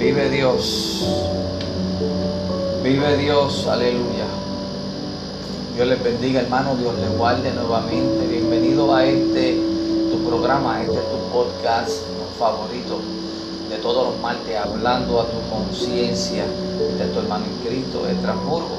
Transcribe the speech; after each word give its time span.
Vive 0.00 0.30
Dios. 0.30 1.04
Vive 2.82 3.18
Dios. 3.18 3.66
Aleluya. 3.66 4.24
Dios 5.76 5.88
les 5.88 6.02
bendiga, 6.02 6.40
hermano. 6.40 6.74
Dios 6.74 6.94
les 6.98 7.18
guarde 7.18 7.52
nuevamente. 7.52 8.26
Bienvenido 8.26 8.94
a 8.94 9.04
este 9.04 9.60
tu 10.10 10.26
programa, 10.26 10.80
este 10.80 10.96
tu 10.96 11.18
podcast 11.30 12.00
favorito 12.38 12.98
de 13.68 13.76
todos 13.76 14.06
los 14.06 14.22
martes, 14.22 14.56
hablando 14.56 15.20
a 15.20 15.26
tu 15.26 15.36
conciencia 15.50 16.46
de 16.46 17.04
tu 17.12 17.18
hermano 17.18 17.44
en 17.44 17.68
Cristo, 17.68 18.08
de. 18.08 18.78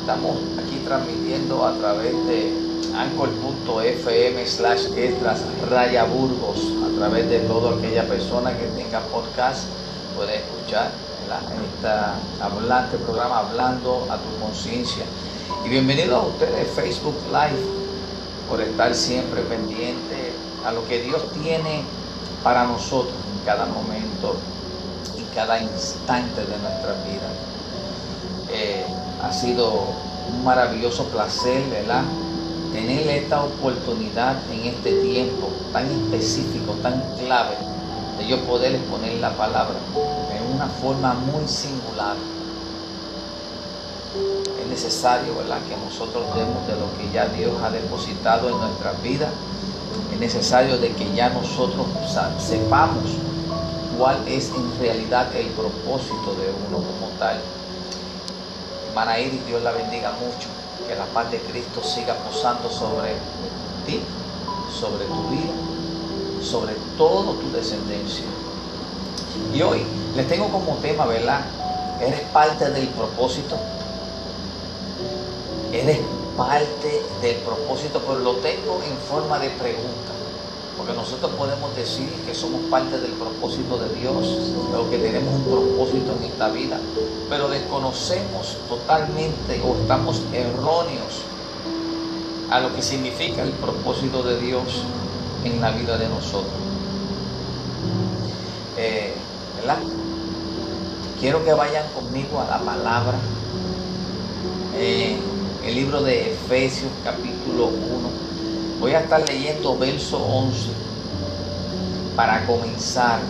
Estamos 0.00 0.38
aquí 0.58 0.80
transmitiendo 0.86 1.66
a 1.66 1.74
través 1.74 2.14
de 2.26 2.50
anchor.fm 2.96 4.46
slash 4.46 4.88
raya 5.68 6.04
burgos 6.04 6.72
a 6.82 6.98
través 6.98 7.28
de 7.28 7.40
toda 7.40 7.76
aquella 7.76 8.08
persona 8.08 8.56
que 8.56 8.64
tenga 8.82 9.00
podcast 9.00 9.68
puede 10.16 10.36
escuchar 10.36 10.90
esta 11.76 12.16
hablante 12.40 12.96
programa 12.98 13.38
hablando 13.38 14.06
a 14.10 14.16
tu 14.16 14.44
conciencia 14.44 15.04
y 15.64 15.68
bienvenido 15.68 16.16
a 16.16 16.26
ustedes 16.26 16.68
Facebook 16.72 17.14
Live 17.28 17.62
por 18.48 18.60
estar 18.60 18.94
siempre 18.94 19.42
pendiente 19.42 20.32
a 20.66 20.72
lo 20.72 20.86
que 20.88 21.02
Dios 21.02 21.22
tiene 21.42 21.82
para 22.42 22.64
nosotros 22.64 23.14
en 23.32 23.44
cada 23.46 23.66
momento 23.66 24.36
y 25.16 25.34
cada 25.34 25.62
instante 25.62 26.40
de 26.40 26.58
nuestra 26.58 26.94
vida 27.04 27.30
eh, 28.50 28.84
ha 29.22 29.32
sido 29.32 29.70
un 30.32 30.44
maravilloso 30.44 31.04
placer 31.04 31.62
¿verdad? 31.70 32.02
tener 32.72 33.06
esta 33.08 33.44
oportunidad 33.44 34.36
en 34.50 34.66
este 34.66 34.92
tiempo 35.02 35.48
tan 35.72 35.86
específico, 35.86 36.72
tan 36.82 37.00
clave, 37.18 37.56
de 38.20 38.26
yo 38.26 38.38
poder 38.44 38.74
exponer 38.74 39.14
la 39.14 39.30
palabra 39.30 39.76
en 39.96 40.54
una 40.54 40.66
forma 40.66 41.14
muy 41.14 41.48
singular. 41.48 42.16
Es 44.60 44.66
necesario 44.68 45.34
¿verdad? 45.36 45.58
que 45.66 45.76
nosotros 45.76 46.26
demos 46.34 46.66
de 46.66 46.74
lo 46.74 46.86
que 46.98 47.10
ya 47.12 47.26
Dios 47.28 47.52
ha 47.62 47.70
depositado 47.70 48.50
en 48.50 48.58
nuestra 48.58 48.92
vida. 49.02 49.30
Es 50.12 50.20
necesario 50.20 50.76
de 50.76 50.92
que 50.92 51.14
ya 51.14 51.30
nosotros 51.30 51.86
sepamos 52.38 53.04
cuál 53.98 54.18
es 54.28 54.50
en 54.50 54.78
realidad 54.80 55.34
el 55.34 55.46
propósito 55.48 56.34
de 56.36 56.52
uno 56.68 56.76
como 56.76 57.08
tal. 57.18 57.40
Hermana 58.88 59.18
Iris, 59.18 59.46
Dios 59.46 59.62
la 59.62 59.70
bendiga 59.72 60.12
mucho 60.12 60.48
que 60.86 60.94
la 60.94 61.06
paz 61.06 61.30
de 61.30 61.38
Cristo 61.38 61.82
siga 61.82 62.14
posando 62.16 62.68
sobre 62.68 63.14
ti, 63.86 64.00
sobre 64.78 65.04
tu 65.06 65.28
vida, 65.30 65.69
sobre 66.42 66.74
todo 66.96 67.34
tu 67.34 67.50
descendencia. 67.52 68.24
Y 69.54 69.62
hoy 69.62 69.82
les 70.16 70.28
tengo 70.28 70.48
como 70.48 70.76
tema, 70.76 71.06
¿verdad? 71.06 71.44
Eres 72.00 72.20
parte 72.32 72.70
del 72.70 72.88
propósito. 72.88 73.56
Eres 75.72 76.00
parte 76.36 77.02
del 77.22 77.36
propósito, 77.36 78.00
pero 78.06 78.18
lo 78.20 78.34
tengo 78.36 78.80
en 78.86 78.96
forma 79.08 79.38
de 79.38 79.50
pregunta. 79.50 80.10
Porque 80.76 80.94
nosotros 80.94 81.30
podemos 81.32 81.76
decir 81.76 82.08
que 82.26 82.34
somos 82.34 82.62
parte 82.70 82.98
del 82.98 83.12
propósito 83.12 83.76
de 83.76 83.94
Dios, 84.00 84.26
o 84.74 84.90
que 84.90 84.98
tenemos 84.98 85.34
un 85.34 85.44
propósito 85.44 86.12
en 86.18 86.24
esta 86.24 86.48
vida, 86.48 86.80
pero 87.28 87.48
desconocemos 87.48 88.56
totalmente 88.68 89.60
o 89.62 89.76
estamos 89.82 90.22
erróneos 90.32 91.22
a 92.50 92.60
lo 92.60 92.74
que 92.74 92.82
significa 92.82 93.42
el 93.42 93.50
propósito 93.52 94.22
de 94.22 94.40
Dios 94.40 94.82
en 95.44 95.60
la 95.60 95.70
vida 95.70 95.96
de 95.96 96.08
nosotros. 96.08 96.52
Eh, 98.76 99.14
¿Verdad? 99.56 99.78
Quiero 101.20 101.44
que 101.44 101.52
vayan 101.52 101.86
conmigo 101.92 102.40
a 102.40 102.44
la 102.44 102.58
palabra. 102.58 103.18
Eh, 104.76 105.18
el 105.66 105.74
libro 105.74 106.02
de 106.02 106.32
Efesios 106.32 106.90
capítulo 107.04 107.66
1 107.66 108.30
Voy 108.80 108.92
a 108.94 109.00
estar 109.00 109.22
leyendo 109.28 109.76
verso 109.76 110.16
11 110.16 110.70
para 112.16 112.46
comenzar, 112.46 113.20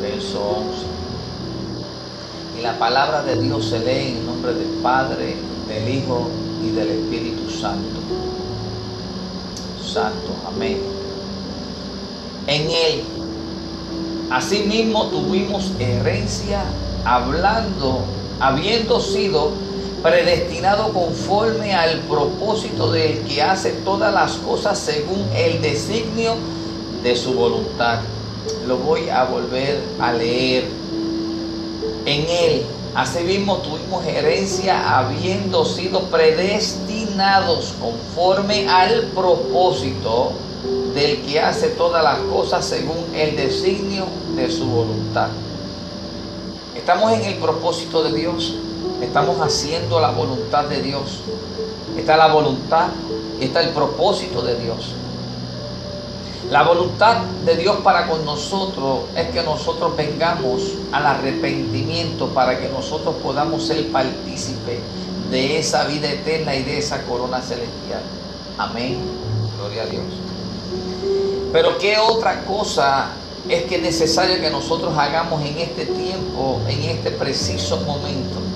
verso 0.00 0.40
11. 0.40 0.86
Y 2.56 2.62
la 2.62 2.78
palabra 2.78 3.24
de 3.24 3.42
Dios 3.42 3.66
se 3.66 3.80
lee 3.80 4.16
en 4.16 4.24
nombre 4.24 4.54
del 4.54 4.68
Padre, 4.84 5.34
del 5.66 5.88
Hijo 5.88 6.30
y 6.64 6.70
del 6.70 6.88
Espíritu 6.88 7.50
Santo. 7.50 7.98
Santo, 9.84 10.36
amén. 10.46 10.78
En 12.46 12.70
él, 12.70 13.02
asimismo 14.30 15.06
tuvimos 15.06 15.72
herencia 15.80 16.62
hablando, 17.04 18.04
habiendo 18.38 19.00
sido 19.00 19.50
predestinado 20.00 20.92
conforme 20.92 21.74
al 21.74 21.98
propósito 22.02 22.92
del 22.92 23.18
que 23.22 23.42
hace 23.42 23.72
todas 23.84 24.14
las 24.14 24.32
cosas 24.34 24.78
según 24.78 25.26
el 25.34 25.60
designio 25.60 26.36
de 27.02 27.16
su 27.16 27.32
voluntad. 27.32 27.98
Lo 28.68 28.76
voy 28.76 29.08
a 29.08 29.24
volver 29.24 29.82
a 29.98 30.12
leer. 30.12 30.68
En 32.04 32.26
él, 32.28 32.62
asimismo, 32.94 33.56
tuvimos 33.56 34.06
herencia 34.06 34.98
habiendo 34.98 35.64
sido 35.64 36.02
predestinados 36.02 37.74
conforme 37.80 38.68
al 38.68 39.06
propósito 39.06 40.32
del 40.96 41.22
que 41.22 41.38
hace 41.38 41.68
todas 41.68 42.02
las 42.02 42.18
cosas 42.18 42.64
según 42.64 42.96
el 43.14 43.36
designio 43.36 44.06
de 44.34 44.50
su 44.50 44.66
voluntad. 44.66 45.28
Estamos 46.74 47.12
en 47.12 47.22
el 47.22 47.34
propósito 47.36 48.02
de 48.02 48.12
Dios 48.12 48.56
estamos 49.00 49.40
haciendo 49.40 50.00
la 50.00 50.10
voluntad 50.10 50.64
de 50.64 50.82
Dios. 50.82 51.20
Está 51.96 52.16
la 52.16 52.28
voluntad, 52.28 52.88
está 53.40 53.62
el 53.62 53.70
propósito 53.70 54.42
de 54.42 54.56
Dios. 54.56 54.94
La 56.50 56.62
voluntad 56.62 57.22
de 57.44 57.56
Dios 57.56 57.78
para 57.82 58.06
con 58.06 58.24
nosotros 58.24 59.00
es 59.16 59.28
que 59.30 59.42
nosotros 59.42 59.96
vengamos 59.96 60.62
al 60.92 61.06
arrepentimiento 61.06 62.28
para 62.28 62.58
que 62.60 62.68
nosotros 62.68 63.16
podamos 63.22 63.66
ser 63.66 63.90
partícipes 63.90 64.78
de 65.30 65.58
esa 65.58 65.84
vida 65.84 66.08
eterna 66.08 66.54
y 66.54 66.62
de 66.62 66.78
esa 66.78 67.02
corona 67.02 67.40
celestial. 67.40 68.02
Amén. 68.58 68.98
Gloria 69.58 69.82
a 69.82 69.86
Dios. 69.86 70.04
Pero 71.52 71.78
qué 71.78 71.96
otra 71.98 72.44
cosa 72.44 73.08
es 73.48 73.62
que 73.64 73.76
es 73.76 73.82
necesario 73.82 74.40
que 74.40 74.50
nosotros 74.50 74.96
hagamos 74.96 75.42
en 75.44 75.58
este 75.58 75.86
tiempo, 75.86 76.60
en 76.68 76.82
este 76.82 77.10
preciso 77.12 77.78
momento 77.78 78.46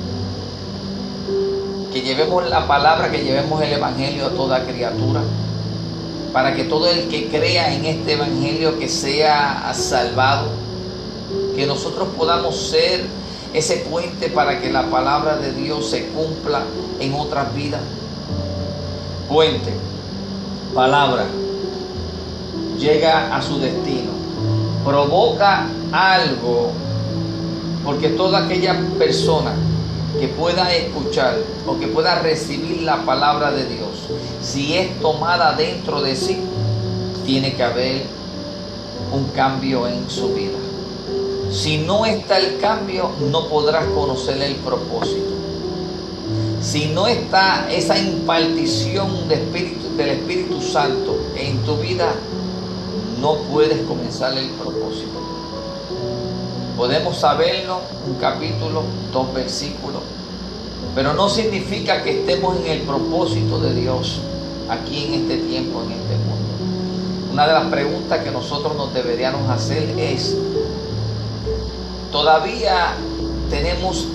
que 1.92 2.03
llevemos 2.03 2.48
la 2.48 2.66
palabra, 2.66 3.10
que 3.10 3.22
llevemos 3.22 3.60
el 3.62 3.72
Evangelio 3.72 4.26
a 4.26 4.31
toda 4.31 4.64
criatura, 4.64 5.22
para 6.32 6.54
que 6.54 6.64
todo 6.64 6.88
el 6.88 7.08
que 7.08 7.28
crea 7.28 7.75
en 7.75 7.84
este 7.84 8.12
Evangelio 8.12 8.78
que 8.78 8.88
sea 8.88 9.72
salvado, 9.75 10.48
que 11.56 11.66
nosotros 11.66 12.08
podamos 12.16 12.56
ser 12.56 13.04
ese 13.52 13.78
puente 13.78 14.28
para 14.28 14.60
que 14.60 14.70
la 14.70 14.88
palabra 14.88 15.37
de 15.37 15.52
Dios 15.52 15.91
se 15.91 16.06
cumpla 16.08 16.62
en 17.00 17.14
otras 17.14 17.52
vidas. 17.54 17.81
Puente, 19.28 19.72
palabra, 20.75 21.26
llega 22.80 23.36
a 23.36 23.42
su 23.42 23.58
destino, 23.60 24.10
provoca 24.84 25.68
algo, 25.92 26.72
porque 27.84 28.08
toda 28.08 28.46
aquella 28.46 28.80
persona 28.98 29.52
que 30.18 30.28
pueda 30.28 30.74
escuchar 30.74 31.36
o 31.66 31.78
que 31.78 31.86
pueda 31.86 32.20
recibir 32.20 32.82
la 32.82 33.04
palabra 33.04 33.52
de 33.52 33.66
Dios, 33.66 33.90
si 34.42 34.76
es 34.76 34.98
tomada 35.00 35.52
dentro 35.52 36.00
de 36.00 36.16
sí, 36.16 36.40
tiene 37.24 37.54
que 37.54 37.62
haber 37.62 38.02
un 39.12 39.24
cambio 39.26 39.86
en 39.86 40.08
su 40.08 40.32
vida. 40.34 40.58
Si 41.52 41.78
no 41.78 42.06
está 42.06 42.38
el 42.38 42.58
cambio, 42.58 43.10
no 43.31 43.49
podrás 43.49 43.84
conocer 43.87 44.40
el 44.40 44.55
propósito. 44.56 45.28
Si 46.60 46.87
no 46.87 47.06
está 47.06 47.70
esa 47.70 47.99
impartición 47.99 49.31
espíritu, 49.31 49.81
del 49.96 50.10
Espíritu 50.10 50.62
Santo 50.62 51.19
en 51.37 51.58
tu 51.64 51.76
vida, 51.76 52.14
no 53.20 53.34
puedes 53.50 53.87
comenzar 53.87 54.37
el 54.37 54.49
propósito. 54.50 55.20
Podemos 56.76 57.19
saberlo, 57.19 57.81
un 58.06 58.14
capítulo, 58.14 58.82
dos 59.12 59.34
versículos, 59.34 60.00
pero 60.94 61.12
no 61.12 61.28
significa 61.28 62.02
que 62.02 62.20
estemos 62.20 62.56
en 62.58 62.67
el 62.67 62.81
propósito 62.82 63.61
de 63.61 63.75
Dios 63.75 64.20
aquí 64.69 65.05
en 65.05 65.14
este 65.14 65.37
tiempo, 65.38 65.82
en 65.82 65.93
este 65.93 66.14
mundo. 66.17 67.32
Una 67.32 67.46
de 67.46 67.52
las 67.52 67.67
preguntas 67.67 68.25
que 68.25 68.31
nosotros 68.31 68.75
nos 68.76 68.94
deberíamos 68.94 69.49
hacer 69.50 69.94
es, 69.99 70.37
¿todavía 72.11 72.94
tenemos 73.50 74.06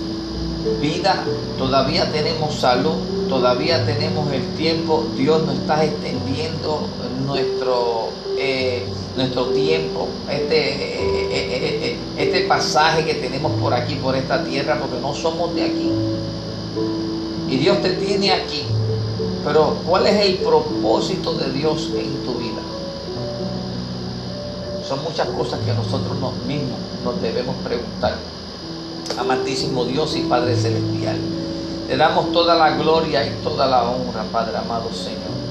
vida? 0.81 1.23
¿Todavía 1.57 2.11
tenemos 2.11 2.55
salud? 2.55 2.95
¿Todavía 3.29 3.85
tenemos 3.85 4.31
el 4.33 4.43
tiempo? 4.55 5.05
Dios 5.15 5.43
nos 5.43 5.55
está 5.55 5.83
extendiendo 5.83 6.81
nuestro 7.25 8.09
eh, 8.37 8.85
nuestro 9.15 9.45
tiempo, 9.47 10.07
este, 10.29 11.91
eh, 11.91 11.97
este 12.17 12.41
pasaje 12.41 13.05
que 13.05 13.15
tenemos 13.15 13.51
por 13.59 13.73
aquí, 13.73 13.95
por 13.95 14.15
esta 14.15 14.43
tierra, 14.43 14.77
porque 14.79 14.99
no 15.01 15.13
somos 15.13 15.53
de 15.55 15.63
aquí. 15.63 15.91
Y 17.49 17.57
Dios 17.57 17.81
te 17.81 17.91
tiene 17.91 18.31
aquí. 18.31 18.63
Pero 19.45 19.77
¿cuál 19.85 20.07
es 20.07 20.25
el 20.25 20.37
propósito 20.37 21.33
de 21.33 21.51
Dios 21.51 21.91
en 21.95 22.25
tu 22.25 22.33
vida? 22.35 22.61
Son 24.87 25.03
muchas 25.03 25.27
cosas 25.29 25.59
que 25.59 25.73
nosotros 25.73 26.17
mismos 26.47 26.79
nos 27.03 27.21
debemos 27.21 27.55
preguntar. 27.63 28.15
Amantísimo 29.17 29.85
Dios 29.85 30.15
y 30.15 30.21
Padre 30.21 30.55
Celestial, 30.55 31.17
te 31.87 31.95
damos 31.95 32.31
toda 32.31 32.55
la 32.55 32.75
gloria 32.75 33.25
y 33.25 33.29
toda 33.43 33.67
la 33.67 33.83
honra, 33.83 34.23
Padre 34.31 34.57
amado 34.57 34.91
Señor. 34.91 35.44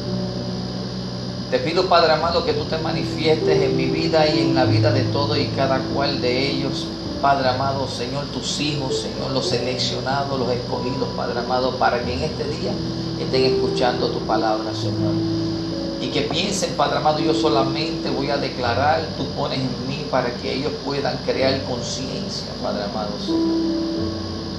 Te 1.54 1.60
pido, 1.60 1.88
Padre 1.88 2.14
amado, 2.14 2.44
que 2.44 2.52
tú 2.52 2.64
te 2.64 2.78
manifiestes 2.78 3.62
en 3.62 3.76
mi 3.76 3.86
vida 3.86 4.26
y 4.26 4.40
en 4.40 4.56
la 4.56 4.64
vida 4.64 4.90
de 4.90 5.02
todo 5.02 5.36
y 5.36 5.46
cada 5.54 5.78
cual 5.94 6.20
de 6.20 6.50
ellos. 6.50 6.88
Padre 7.22 7.48
amado, 7.48 7.86
Señor, 7.86 8.24
tus 8.32 8.58
hijos, 8.58 9.02
Señor, 9.02 9.30
los 9.30 9.50
seleccionados, 9.50 10.36
los 10.36 10.50
escogidos, 10.50 11.08
Padre 11.16 11.38
amado, 11.38 11.76
para 11.76 12.04
que 12.04 12.12
en 12.12 12.22
este 12.24 12.42
día 12.42 12.72
estén 13.20 13.44
escuchando 13.44 14.08
tu 14.08 14.18
palabra, 14.26 14.74
Señor. 14.74 15.14
Y 16.00 16.08
que 16.08 16.22
piensen, 16.22 16.74
Padre 16.74 16.96
amado, 16.96 17.20
yo 17.20 17.32
solamente 17.32 18.10
voy 18.10 18.30
a 18.30 18.36
declarar, 18.36 19.06
tú 19.16 19.24
pones 19.36 19.60
en 19.60 19.88
mí 19.88 20.04
para 20.10 20.34
que 20.34 20.54
ellos 20.54 20.72
puedan 20.84 21.16
crear 21.18 21.62
conciencia, 21.62 22.48
Padre 22.60 22.82
amado, 22.82 23.12
Señor. 23.24 23.38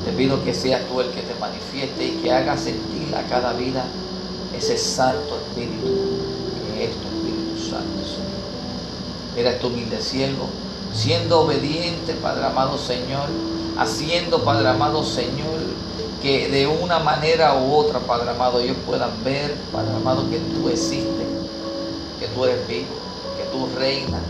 Te 0.06 0.14
pido 0.14 0.42
que 0.46 0.54
seas 0.54 0.88
tú 0.88 1.02
el 1.02 1.10
que 1.10 1.24
te 1.24 1.36
manifieste 1.42 2.06
y 2.06 2.12
que 2.24 2.32
hagas 2.32 2.62
sentir 2.62 3.14
a 3.14 3.24
cada 3.24 3.52
vida 3.52 3.84
ese 4.56 4.78
santo 4.78 5.38
espíritu 5.50 6.05
Espíritu 6.92 7.60
Santo, 7.70 8.06
Señor. 8.06 9.38
Eres 9.38 9.60
tu 9.60 9.68
humilde 9.68 10.02
siervo, 10.02 10.48
siendo 10.94 11.42
obediente, 11.42 12.14
Padre 12.14 12.46
amado 12.46 12.78
Señor, 12.78 13.28
haciendo, 13.78 14.44
Padre 14.44 14.70
amado 14.70 15.04
Señor, 15.04 15.60
que 16.22 16.50
de 16.50 16.68
una 16.68 17.00
manera 17.00 17.56
u 17.56 17.74
otra, 17.76 18.00
Padre 18.00 18.32
amado, 18.32 18.60
ellos 18.60 18.78
puedan 18.86 19.12
ver, 19.24 19.56
Padre 19.72 19.96
amado, 19.96 20.30
que 20.30 20.40
tú 20.40 20.70
existes, 20.70 21.28
que 22.20 22.28
tú 22.28 22.46
eres 22.46 22.68
vivo, 22.68 22.88
que 23.38 23.44
tú 23.52 23.68
reinas 23.78 24.22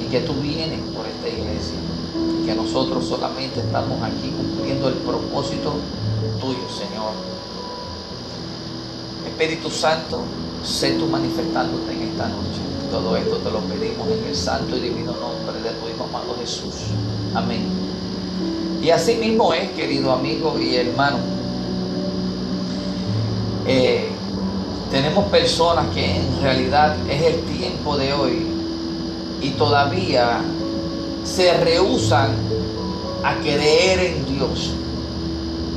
y 0.00 0.04
que 0.10 0.20
tú 0.20 0.34
vienes 0.34 0.80
por 0.94 1.04
esta 1.06 1.28
iglesia 1.28 1.76
que 2.46 2.54
nosotros 2.54 3.04
solamente 3.04 3.58
estamos 3.58 4.00
aquí 4.02 4.30
cumpliendo 4.30 4.88
el 4.88 4.94
propósito 4.94 5.74
tuyo, 6.40 6.70
Señor. 6.70 7.10
Espíritu 9.26 9.68
Santo, 9.68 10.20
sé 10.66 10.92
tú 10.92 11.06
manifestándote 11.06 11.92
en 11.92 12.02
esta 12.02 12.28
noche. 12.28 12.60
Todo 12.90 13.16
esto 13.16 13.36
te 13.36 13.50
lo 13.50 13.60
pedimos 13.60 14.08
en 14.08 14.24
el 14.24 14.34
santo 14.34 14.76
y 14.76 14.80
divino 14.80 15.12
nombre 15.12 15.60
de 15.62 15.70
tu 15.70 15.88
Hijo 15.88 16.04
amado 16.04 16.36
Jesús. 16.40 16.74
Amén. 17.34 17.66
Y 18.82 18.90
así 18.90 19.16
mismo 19.16 19.52
es, 19.52 19.70
querido 19.70 20.12
amigo 20.12 20.58
y 20.58 20.76
hermano. 20.76 21.18
Eh, 23.66 24.08
tenemos 24.90 25.24
personas 25.26 25.86
que 25.94 26.16
en 26.16 26.40
realidad 26.40 26.96
es 27.08 27.22
el 27.22 27.40
tiempo 27.42 27.96
de 27.96 28.12
hoy 28.12 28.46
y 29.42 29.50
todavía 29.50 30.40
se 31.24 31.52
rehusan 31.54 32.30
a 33.24 33.36
creer 33.40 33.98
en 33.98 34.36
Dios. 34.36 34.72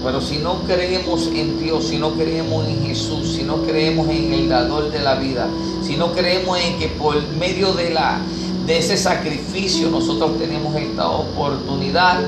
Pero 0.04 0.22
si 0.22 0.38
no 0.38 0.62
creemos 0.62 1.28
en 1.28 1.60
Dios, 1.60 1.88
si 1.88 1.98
no 1.98 2.12
creemos 2.12 2.66
en 2.68 2.86
Jesús, 2.86 3.34
si 3.34 3.44
no 3.44 3.64
creemos 3.64 4.08
en 4.08 4.34
el 4.34 4.48
dador 4.48 4.90
de 4.92 5.00
la 5.00 5.16
vida, 5.16 5.48
si 5.82 5.98
no 5.98 6.14
creemos 6.14 6.58
en 6.60 6.80
que 6.80 6.88
por 6.88 7.22
medio 7.34 7.74
de, 7.74 7.90
la, 7.90 8.20
de 8.66 8.78
ese 8.78 8.96
sacrificio 8.96 9.90
nosotros 9.90 10.38
tenemos 10.40 10.74
esta 10.76 11.10
oportunidad, 11.10 12.22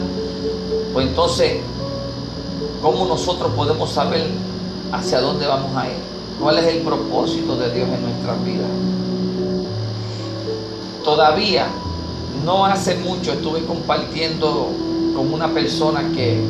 pues 0.92 1.08
entonces, 1.08 1.62
¿cómo 2.82 3.06
nosotros 3.06 3.54
podemos 3.56 3.90
saber 3.90 4.28
hacia 4.92 5.22
dónde 5.22 5.48
vamos 5.48 5.74
a 5.78 5.88
ir? 5.88 5.96
¿Cuál 6.42 6.58
es 6.58 6.66
el 6.66 6.80
propósito 6.80 7.56
de 7.56 7.72
Dios 7.74 7.88
en 7.88 8.02
nuestras 8.02 8.44
vidas? 8.44 8.70
Todavía 11.06 11.68
no 12.44 12.66
hace 12.66 12.96
mucho 12.96 13.32
estuve 13.32 13.64
compartiendo 13.66 14.70
con 15.16 15.34
una 15.34 15.54
persona 15.54 16.10
que 16.14 16.42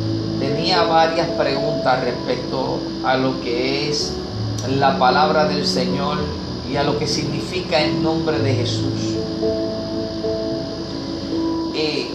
tenía 0.42 0.82
varias 0.82 1.28
preguntas 1.28 2.02
respecto 2.02 2.80
a 3.04 3.16
lo 3.16 3.40
que 3.40 3.88
es 3.88 4.12
la 4.76 4.98
palabra 4.98 5.44
del 5.44 5.64
Señor 5.64 6.18
y 6.68 6.74
a 6.74 6.82
lo 6.82 6.98
que 6.98 7.06
significa 7.06 7.80
el 7.80 8.02
nombre 8.02 8.40
de 8.40 8.54
Jesús. 8.54 9.16
Y 11.74 12.08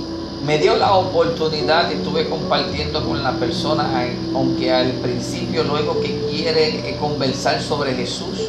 me 0.46 0.58
dio 0.58 0.76
la 0.76 0.94
oportunidad, 0.96 1.90
estuve 1.90 2.28
compartiendo 2.28 3.06
con 3.08 3.24
la 3.24 3.32
persona, 3.32 4.06
aunque 4.36 4.74
al 4.74 4.92
principio, 4.92 5.64
luego 5.64 6.02
que 6.02 6.20
quiere 6.30 6.90
eh, 6.90 6.98
conversar 7.00 7.62
sobre 7.62 7.96
Jesús, 7.96 8.40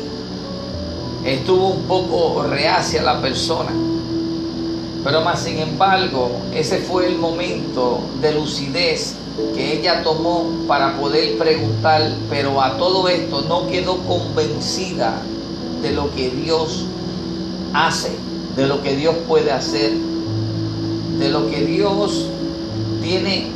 estuvo 1.24 1.68
un 1.68 1.82
poco 1.84 2.42
reacia 2.42 3.00
la 3.02 3.20
persona 3.20 3.70
pero 5.04 5.22
más 5.22 5.42
sin 5.42 5.58
embargo, 5.58 6.30
ese 6.52 6.78
fue 6.80 7.06
el 7.06 7.16
momento 7.18 8.00
de 8.20 8.34
lucidez 8.34 9.14
que 9.54 9.78
ella 9.78 10.02
tomó 10.02 10.44
para 10.66 10.96
poder 10.98 11.38
preguntar, 11.38 12.12
pero 12.28 12.60
a 12.60 12.76
todo 12.76 13.08
esto 13.08 13.42
no 13.42 13.68
quedó 13.68 13.98
convencida 13.98 15.20
de 15.82 15.92
lo 15.92 16.12
que 16.14 16.30
Dios 16.30 16.84
hace, 17.72 18.10
de 18.56 18.66
lo 18.66 18.82
que 18.82 18.96
Dios 18.96 19.14
puede 19.26 19.52
hacer, 19.52 19.92
de 21.18 21.28
lo 21.28 21.48
que 21.50 21.64
Dios 21.64 22.26
tiene 23.02 23.46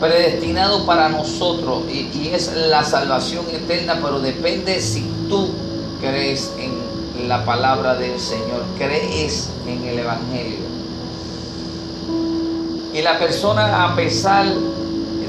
predestinado 0.00 0.84
para 0.84 1.08
nosotros 1.08 1.84
y, 1.90 2.28
es 2.32 2.52
la 2.54 2.84
salvación 2.84 3.46
eterna, 3.50 3.98
pero 4.02 4.20
depende 4.20 4.80
si 4.80 5.04
tú 5.28 5.48
crees 6.00 6.52
en 6.58 7.28
la 7.28 7.44
palabra 7.44 7.94
del 7.94 8.20
Señor, 8.20 8.62
crees 8.78 9.50
en 9.66 9.84
el 9.84 9.98
Evangelio. 9.98 10.66
Y 12.92 13.02
la 13.02 13.18
persona, 13.18 13.84
a 13.84 13.96
pesar 13.96 14.46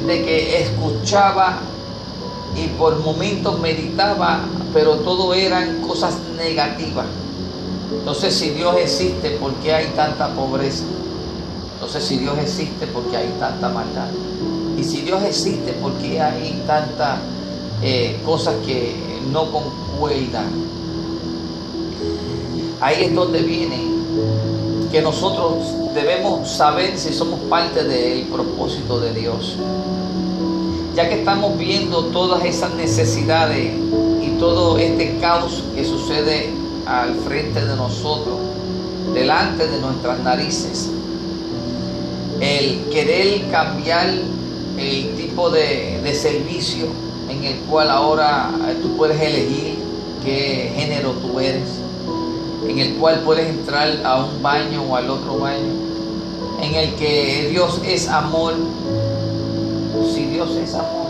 de 0.05 0.23
que 0.23 0.61
escuchaba 0.61 1.59
y 2.55 2.67
por 2.77 2.99
momentos 2.99 3.59
meditaba, 3.59 4.41
pero 4.73 4.95
todo 4.97 5.33
eran 5.33 5.81
cosas 5.81 6.17
negativas. 6.37 7.05
Entonces, 7.91 8.33
si 8.35 8.51
Dios 8.51 8.75
existe, 8.77 9.31
¿por 9.31 9.53
qué 9.55 9.73
hay 9.73 9.87
tanta 9.95 10.29
pobreza? 10.33 10.83
Entonces, 11.75 12.03
si 12.03 12.17
Dios 12.17 12.37
existe, 12.39 12.87
¿por 12.87 13.03
qué 13.03 13.17
hay 13.17 13.35
tanta 13.39 13.69
maldad? 13.69 14.09
Y 14.77 14.83
si 14.83 15.01
Dios 15.01 15.23
existe, 15.23 15.73
¿por 15.73 15.93
qué 15.93 16.21
hay 16.21 16.63
tantas 16.65 17.19
eh, 17.81 18.19
cosas 18.25 18.55
que 18.65 18.95
no 19.31 19.51
concuerdan? 19.51 20.45
Ahí 22.79 23.05
es 23.05 23.15
donde 23.15 23.41
viene 23.41 23.87
que 24.91 25.01
nosotros 25.01 25.93
debemos 25.93 26.49
saber 26.49 26.97
si 26.97 27.13
somos 27.13 27.39
parte 27.41 27.83
del 27.83 28.23
propósito 28.27 28.99
de 28.99 29.13
Dios. 29.13 29.55
Ya 30.95 31.09
que 31.09 31.19
estamos 31.19 31.57
viendo 31.57 32.05
todas 32.05 32.43
esas 32.45 32.73
necesidades 32.73 33.73
y 34.21 34.29
todo 34.39 34.77
este 34.77 35.17
caos 35.19 35.63
que 35.75 35.83
sucede 35.83 36.51
al 36.85 37.15
frente 37.15 37.65
de 37.65 37.75
nosotros, 37.75 38.37
delante 39.13 39.67
de 39.67 39.79
nuestras 39.79 40.19
narices, 40.19 40.89
el 42.39 42.85
querer 42.91 43.49
cambiar 43.51 44.09
el 44.77 45.15
tipo 45.15 45.49
de, 45.49 45.99
de 46.03 46.15
servicio 46.15 46.85
en 47.29 47.43
el 47.43 47.55
cual 47.61 47.89
ahora 47.89 48.51
tú 48.81 48.95
puedes 48.95 49.19
elegir 49.19 49.75
qué 50.23 50.71
género 50.75 51.11
tú 51.13 51.39
eres 51.39 51.86
en 52.67 52.79
el 52.79 52.95
cual 52.95 53.21
puedes 53.21 53.47
entrar 53.47 53.87
a 54.03 54.23
un 54.23 54.41
baño 54.41 54.83
o 54.83 54.95
al 54.95 55.09
otro 55.09 55.39
baño, 55.39 55.73
en 56.61 56.75
el 56.75 56.95
que 56.95 57.47
Dios 57.49 57.79
es 57.85 58.07
amor, 58.07 58.55
si 60.13 60.25
Dios 60.25 60.55
es 60.55 60.73
amor. 60.73 61.07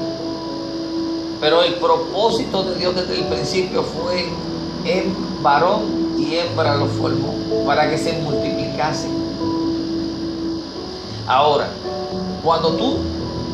Pero 1.42 1.64
el 1.64 1.76
propósito 1.76 2.64
de 2.64 2.76
Dios 2.76 2.96
desde 2.96 3.20
el 3.20 3.26
principio 3.26 3.84
fue 3.84 4.28
en 4.86 5.16
varón 5.42 6.16
y 6.18 6.36
hembra 6.36 6.76
lo 6.76 6.88
formó, 6.88 7.34
para 7.66 7.90
que 7.90 7.98
se 7.98 8.14
multiplicase. 8.14 9.08
Ahora, 11.28 11.68
cuando 12.44 12.74
tú 12.74 12.98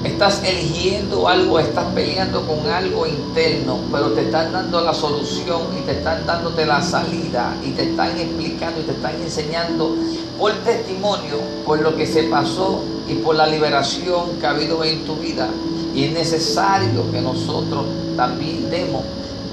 estás 0.03 0.43
eligiendo 0.43 1.27
algo, 1.27 1.59
estás 1.59 1.85
peleando 1.93 2.45
con 2.45 2.69
algo 2.69 3.07
interno, 3.07 3.79
pero 3.91 4.11
te 4.11 4.21
están 4.21 4.51
dando 4.51 4.81
la 4.81 4.93
solución 4.93 5.61
y 5.79 5.85
te 5.85 5.93
están 5.93 6.25
dándote 6.25 6.65
la 6.65 6.81
salida 6.81 7.55
y 7.65 7.71
te 7.71 7.83
están 7.91 8.17
explicando 8.17 8.81
y 8.81 8.83
te 8.83 8.91
están 8.91 9.15
enseñando 9.21 9.95
por 10.37 10.51
testimonio, 10.63 11.37
por 11.65 11.81
lo 11.81 11.95
que 11.95 12.05
se 12.05 12.23
pasó 12.23 12.83
y 13.07 13.15
por 13.15 13.35
la 13.35 13.47
liberación 13.47 14.37
que 14.39 14.45
ha 14.45 14.51
habido 14.51 14.83
en 14.83 15.05
tu 15.05 15.15
vida. 15.15 15.49
Y 15.95 16.05
es 16.05 16.13
necesario 16.13 17.09
que 17.11 17.21
nosotros 17.21 17.85
también 18.17 18.69
demos 18.69 19.03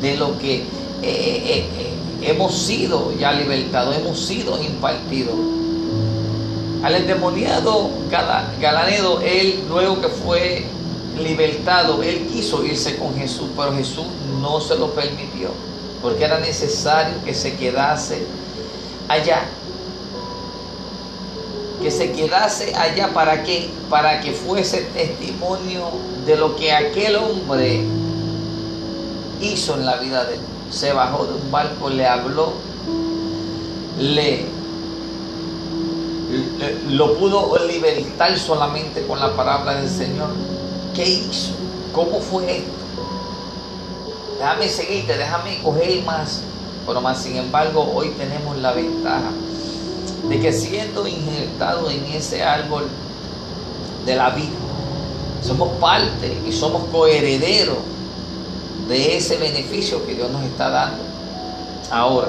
de 0.00 0.16
lo 0.16 0.38
que 0.38 0.56
eh, 0.56 0.64
eh, 1.02 1.68
eh, 1.78 1.94
hemos 2.22 2.56
sido 2.56 3.12
ya 3.18 3.32
libertados, 3.32 3.96
hemos 3.96 4.18
sido 4.18 4.60
impartidos. 4.62 5.34
Al 6.82 6.94
endemoniado 6.94 7.90
Galanedo, 8.60 9.20
él 9.20 9.64
luego 9.68 10.00
que 10.00 10.08
fue 10.08 10.64
libertado, 11.18 12.02
él 12.02 12.26
quiso 12.32 12.64
irse 12.64 12.96
con 12.96 13.14
Jesús, 13.16 13.48
pero 13.56 13.74
Jesús 13.74 14.06
no 14.40 14.60
se 14.60 14.76
lo 14.76 14.92
permitió, 14.92 15.50
porque 16.00 16.24
era 16.24 16.40
necesario 16.40 17.14
que 17.24 17.34
se 17.34 17.54
quedase 17.56 18.24
allá. 19.08 19.42
Que 21.82 21.90
se 21.90 22.12
quedase 22.12 22.74
allá 22.74 23.12
para 23.12 23.42
qué? 23.42 23.68
Para 23.88 24.20
que 24.20 24.32
fuese 24.32 24.82
testimonio 24.94 25.88
de 26.26 26.36
lo 26.36 26.56
que 26.56 26.72
aquel 26.72 27.16
hombre 27.16 27.84
hizo 29.40 29.74
en 29.74 29.86
la 29.86 29.96
vida 29.96 30.24
de 30.24 30.34
él. 30.34 30.40
Se 30.70 30.92
bajó 30.92 31.26
de 31.26 31.34
un 31.34 31.50
barco, 31.50 31.90
le 31.90 32.06
habló, 32.06 32.52
le, 33.98 34.46
lo 36.88 37.18
pudo 37.18 37.58
libertar 37.66 38.38
solamente 38.38 39.06
con 39.06 39.18
la 39.18 39.34
palabra 39.34 39.74
del 39.74 39.88
Señor. 39.88 40.30
¿Qué 40.94 41.08
hizo? 41.08 41.52
¿Cómo 41.92 42.20
fue 42.20 42.58
esto? 42.58 42.70
Déjame 44.38 44.68
seguirte, 44.68 45.16
déjame 45.16 45.60
coger 45.62 46.02
más. 46.04 46.42
Pero 46.86 47.00
más 47.00 47.22
sin 47.22 47.36
embargo, 47.36 47.90
hoy 47.94 48.10
tenemos 48.10 48.56
la 48.58 48.72
ventaja 48.72 49.30
de 50.28 50.40
que 50.40 50.52
siendo 50.52 51.06
injertado 51.06 51.90
en 51.90 52.04
ese 52.06 52.42
árbol 52.42 52.84
de 54.06 54.16
la 54.16 54.30
vida, 54.30 54.48
somos 55.42 55.68
parte 55.80 56.36
y 56.46 56.52
somos 56.52 56.84
coherederos 56.90 57.78
de 58.88 59.16
ese 59.16 59.36
beneficio 59.36 60.04
que 60.06 60.14
Dios 60.14 60.30
nos 60.30 60.42
está 60.44 60.70
dando. 60.70 61.02
Ahora, 61.90 62.28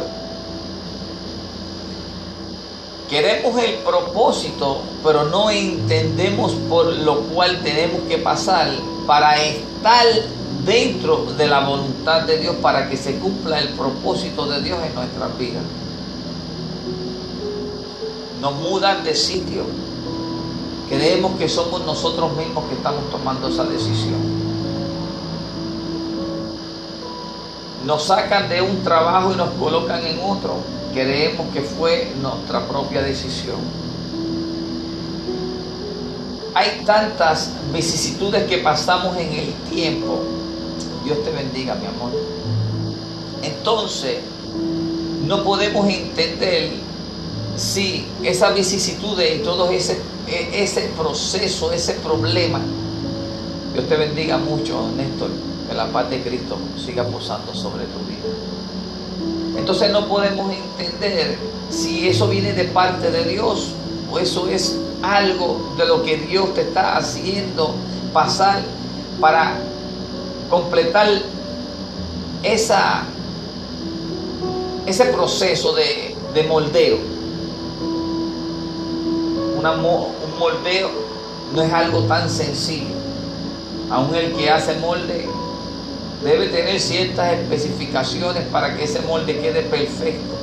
queremos 3.12 3.62
el 3.62 3.76
propósito, 3.80 4.82
pero 5.04 5.26
no 5.26 5.52
entendemos 5.52 6.54
por 6.70 6.86
lo 6.86 7.20
cual 7.24 7.62
tenemos 7.62 8.04
que 8.08 8.18
pasar 8.18 8.72
para 9.06 9.36
estar 9.44 10.06
dentro 10.66 11.26
de 11.38 11.46
la 11.46 11.60
voluntad 11.60 12.22
de 12.22 12.38
Dios, 12.38 12.56
para 12.62 12.90
que 12.90 12.96
se 12.96 13.20
cumpla 13.20 13.60
el 13.60 13.68
propósito 13.74 14.46
de 14.46 14.62
Dios 14.62 14.80
en 14.88 14.96
nuestras 14.96 15.38
vidas. 15.38 15.64
Nos 18.40 18.56
mudan 18.56 19.04
de 19.04 19.14
sitio. 19.14 19.64
Creemos 20.88 21.38
que 21.38 21.50
somos 21.50 21.86
nosotros 21.86 22.36
mismos 22.38 22.64
que 22.70 22.76
estamos 22.76 23.10
tomando 23.12 23.50
esa 23.50 23.66
decisión. 23.66 24.41
Nos 27.86 28.04
sacan 28.04 28.48
de 28.50 28.62
un 28.62 28.84
trabajo 28.84 29.32
y 29.34 29.36
nos 29.36 29.50
colocan 29.52 30.06
en 30.06 30.20
otro. 30.20 30.58
Creemos 30.94 31.48
que 31.54 31.62
fue 31.62 32.12
nuestra 32.22 32.68
propia 32.68 33.02
decisión. 33.02 33.58
Hay 36.54 36.84
tantas 36.86 37.52
vicisitudes 37.74 38.44
que 38.44 38.58
pasamos 38.58 39.16
en 39.18 39.34
el 39.34 39.54
tiempo. 39.70 40.22
Dios 41.06 41.24
te 41.24 41.32
bendiga, 41.32 41.76
mi 41.76 41.86
amor. 41.88 42.12
Entonces, 43.42 44.18
no 45.26 45.44
podemos 45.44 45.88
entender 45.88 46.72
si 47.56 48.06
esas 48.22 48.54
vicisitudes 48.54 49.40
y 49.40 49.44
todo 49.44 49.70
ese, 49.72 50.02
e, 50.28 50.64
ese 50.64 50.92
proceso, 50.98 51.72
ese 51.72 51.94
problema. 51.94 52.60
Dios 53.74 53.88
te 53.88 53.96
bendiga 53.96 54.38
mucho, 54.38 54.90
Néstor 54.98 55.51
que 55.72 55.78
la 55.78 55.88
paz 55.88 56.10
de 56.10 56.22
Cristo 56.22 56.58
siga 56.78 57.06
posando 57.06 57.56
sobre 57.56 57.86
tu 57.86 58.00
vida. 58.00 59.58
Entonces 59.58 59.90
no 59.92 60.06
podemos 60.06 60.54
entender 60.78 61.38
si 61.70 62.10
eso 62.10 62.28
viene 62.28 62.52
de 62.52 62.66
parte 62.66 63.10
de 63.10 63.24
Dios 63.24 63.70
o 64.12 64.20
eso 64.20 64.50
es 64.50 64.78
algo 65.02 65.74
de 65.78 65.86
lo 65.86 66.04
que 66.04 66.18
Dios 66.18 66.54
te 66.54 66.64
está 66.64 66.98
haciendo 66.98 67.74
pasar 68.12 68.62
para 69.22 69.60
completar 70.50 71.08
esa, 72.44 73.04
ese 74.86 75.06
proceso 75.06 75.74
de, 75.74 76.44
moldeo. 76.50 76.98
un 79.56 80.38
moldeo 80.38 80.90
no 81.56 81.62
es 81.62 81.72
algo 81.72 82.02
tan 82.02 82.30
sencillo. 82.30 82.96
Aún 83.90 84.14
el 84.16 84.34
que 84.34 84.50
hace 84.50 84.78
molde 84.80 85.30
debe 86.24 86.48
tener 86.48 86.80
ciertas 86.80 87.34
especificaciones 87.34 88.44
para 88.52 88.76
que 88.78 88.84
ese 88.84 89.02
molde 89.02 89.40
quede 89.40 89.64
perfecto, 89.64 90.36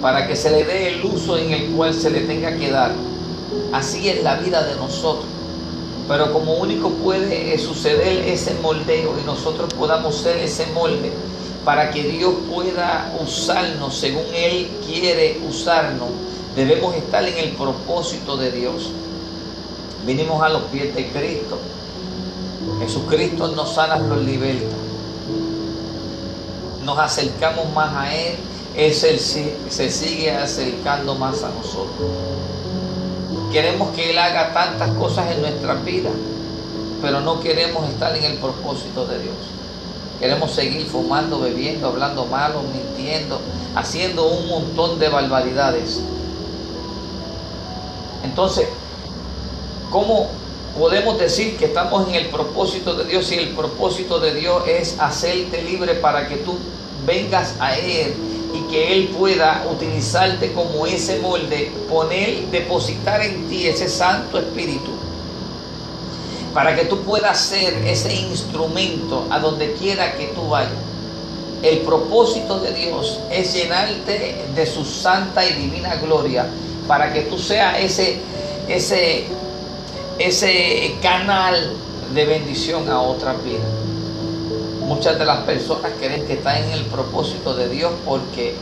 para 0.00 0.26
que 0.26 0.36
se 0.36 0.50
le 0.50 0.64
dé 0.64 0.88
el 0.94 1.04
uso 1.04 1.36
en 1.36 1.52
el 1.52 1.70
cual 1.70 1.94
se 1.94 2.10
le 2.10 2.20
tenga 2.20 2.56
que 2.56 2.70
dar. 2.70 2.92
Así 3.72 4.08
es 4.08 4.22
la 4.22 4.36
vida 4.36 4.62
de 4.62 4.76
nosotros. 4.76 5.26
Pero 6.06 6.32
como 6.32 6.54
único 6.54 6.90
puede 6.90 7.58
suceder 7.58 8.26
ese 8.26 8.54
moldeo 8.62 9.14
y 9.20 9.26
nosotros 9.26 9.72
podamos 9.74 10.16
ser 10.16 10.38
ese 10.38 10.66
molde 10.72 11.12
para 11.64 11.90
que 11.90 12.02
Dios 12.04 12.32
pueda 12.50 13.12
usarnos 13.22 13.94
según 13.94 14.24
Él 14.32 14.70
quiere 14.86 15.38
usarnos, 15.46 16.08
debemos 16.56 16.94
estar 16.94 17.26
en 17.26 17.36
el 17.36 17.50
propósito 17.50 18.38
de 18.38 18.52
Dios. 18.52 18.90
Vinimos 20.06 20.42
a 20.42 20.48
los 20.48 20.62
pies 20.62 20.94
de 20.94 21.08
Cristo 21.08 21.58
Jesucristo 22.78 23.48
nos 23.48 23.74
sana, 23.74 23.96
nos 23.96 24.18
liberta. 24.18 24.76
Nos 26.84 26.98
acercamos 26.98 27.70
más 27.74 27.94
a 27.94 28.14
Él, 28.14 28.36
Él 28.76 28.94
se, 28.94 29.18
se 29.18 29.90
sigue 29.90 30.30
acercando 30.30 31.14
más 31.14 31.42
a 31.42 31.50
nosotros. 31.50 32.08
Queremos 33.52 33.94
que 33.94 34.10
Él 34.10 34.18
haga 34.18 34.52
tantas 34.52 34.90
cosas 34.92 35.30
en 35.32 35.42
nuestra 35.42 35.74
vida, 35.74 36.10
pero 37.02 37.20
no 37.20 37.40
queremos 37.40 37.88
estar 37.88 38.16
en 38.16 38.24
el 38.24 38.38
propósito 38.38 39.06
de 39.06 39.20
Dios. 39.20 39.36
Queremos 40.20 40.50
seguir 40.52 40.86
fumando, 40.86 41.40
bebiendo, 41.40 41.88
hablando 41.88 42.26
malo, 42.26 42.62
mintiendo, 42.62 43.40
haciendo 43.74 44.28
un 44.28 44.48
montón 44.48 44.98
de 44.98 45.08
barbaridades. 45.08 46.00
Entonces, 48.24 48.68
¿cómo 49.90 50.28
podemos 50.76 51.18
decir 51.18 51.56
que 51.56 51.66
estamos 51.66 52.08
en 52.08 52.14
el 52.14 52.26
propósito 52.26 52.94
de 52.94 53.04
Dios 53.04 53.30
y 53.32 53.36
el 53.36 53.50
propósito 53.50 54.18
de 54.20 54.34
Dios 54.34 54.62
es 54.66 54.96
hacerte 54.98 55.62
libre 55.62 55.94
para 55.94 56.28
que 56.28 56.36
tú 56.36 56.56
vengas 57.06 57.54
a 57.60 57.76
Él 57.76 58.14
y 58.54 58.70
que 58.70 58.92
Él 58.94 59.08
pueda 59.08 59.66
utilizarte 59.70 60.52
como 60.52 60.86
ese 60.86 61.18
molde, 61.18 61.70
poner, 61.88 62.46
depositar 62.50 63.22
en 63.22 63.48
ti 63.48 63.66
ese 63.66 63.88
Santo 63.88 64.38
Espíritu, 64.38 64.92
para 66.54 66.74
que 66.74 66.84
tú 66.84 67.00
puedas 67.02 67.38
ser 67.38 67.74
ese 67.86 68.14
instrumento 68.14 69.26
a 69.30 69.38
donde 69.38 69.72
quiera 69.74 70.16
que 70.16 70.26
tú 70.28 70.48
vayas. 70.48 70.72
El 71.62 71.78
propósito 71.78 72.60
de 72.60 72.72
Dios 72.72 73.18
es 73.30 73.52
llenarte 73.52 74.44
de 74.54 74.66
su 74.66 74.84
santa 74.84 75.44
y 75.44 75.54
divina 75.54 75.96
gloria 75.96 76.46
para 76.86 77.12
que 77.12 77.22
tú 77.22 77.36
seas 77.36 77.78
ese, 77.80 78.18
ese 78.68 79.26
ese 80.18 80.96
canal 81.00 81.72
de 82.14 82.24
bendición 82.24 82.88
a 82.90 83.00
otras 83.00 83.42
vidas. 83.44 83.62
Muchas 84.80 85.18
de 85.18 85.24
las 85.24 85.38
personas 85.38 85.92
creen 86.00 86.26
que 86.26 86.34
están 86.34 86.56
en 86.64 86.70
el 86.72 86.84
propósito 86.86 87.54
de 87.54 87.68
Dios 87.68 87.92
porque 88.04 88.54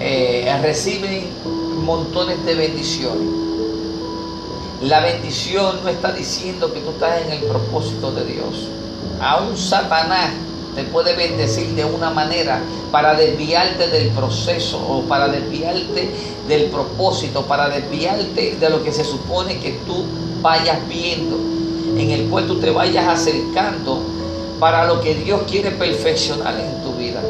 eh, 0.00 0.58
reciben 0.62 1.28
montones 1.84 2.44
de 2.44 2.54
bendiciones. 2.54 3.28
La 4.82 5.00
bendición 5.00 5.80
no 5.82 5.90
está 5.90 6.12
diciendo 6.12 6.72
que 6.72 6.80
tú 6.80 6.90
estás 6.90 7.22
en 7.22 7.32
el 7.32 7.42
propósito 7.44 8.12
de 8.12 8.24
Dios. 8.24 8.68
Aún 9.20 9.56
Satanás 9.56 10.30
te 10.74 10.84
puede 10.84 11.14
bendecir 11.14 11.74
de 11.74 11.84
una 11.84 12.10
manera 12.10 12.60
para 12.90 13.14
desviarte 13.14 13.88
del 13.88 14.08
proceso 14.10 14.78
o 14.78 15.02
para 15.02 15.28
desviarte 15.28 16.08
del 16.46 16.66
propósito, 16.66 17.42
para 17.46 17.68
desviarte 17.68 18.56
de 18.58 18.70
lo 18.70 18.82
que 18.82 18.92
se 18.92 19.04
supone 19.04 19.58
que 19.58 19.72
tú 19.86 20.04
vayas 20.42 20.86
viendo, 20.88 21.36
en 21.96 22.10
el 22.10 22.28
cual 22.28 22.46
tú 22.46 22.58
te 22.58 22.70
vayas 22.70 23.06
acercando 23.06 24.00
para 24.58 24.86
lo 24.86 25.00
que 25.00 25.14
Dios 25.14 25.42
quiere 25.48 25.70
perfeccionar 25.70 26.58
en 26.58 26.82
tu 26.82 26.92
vida. 26.92 27.20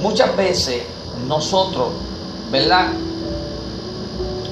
Muchas 0.00 0.36
veces 0.36 0.82
nosotros, 1.26 1.88
¿verdad? 2.50 2.88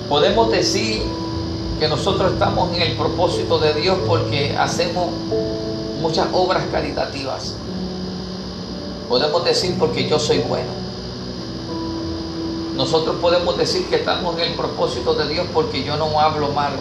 Podemos 0.08 0.50
decir 0.50 1.02
que 1.78 1.88
nosotros 1.88 2.32
estamos 2.32 2.74
en 2.74 2.82
el 2.82 2.96
propósito 2.96 3.58
de 3.58 3.74
Dios 3.74 3.98
porque 4.06 4.56
hacemos 4.56 5.08
muchas 6.00 6.26
obras 6.32 6.62
caritativas. 6.70 7.54
Podemos 9.08 9.44
decir 9.44 9.74
porque 9.78 10.08
yo 10.08 10.18
soy 10.18 10.38
bueno. 10.38 10.70
Nosotros 12.76 13.16
podemos 13.20 13.56
decir 13.58 13.86
que 13.86 13.96
estamos 13.96 14.34
en 14.38 14.50
el 14.50 14.54
propósito 14.54 15.14
de 15.14 15.28
Dios 15.28 15.46
porque 15.52 15.84
yo 15.84 15.96
no 15.96 16.18
hablo 16.18 16.48
malo. 16.52 16.76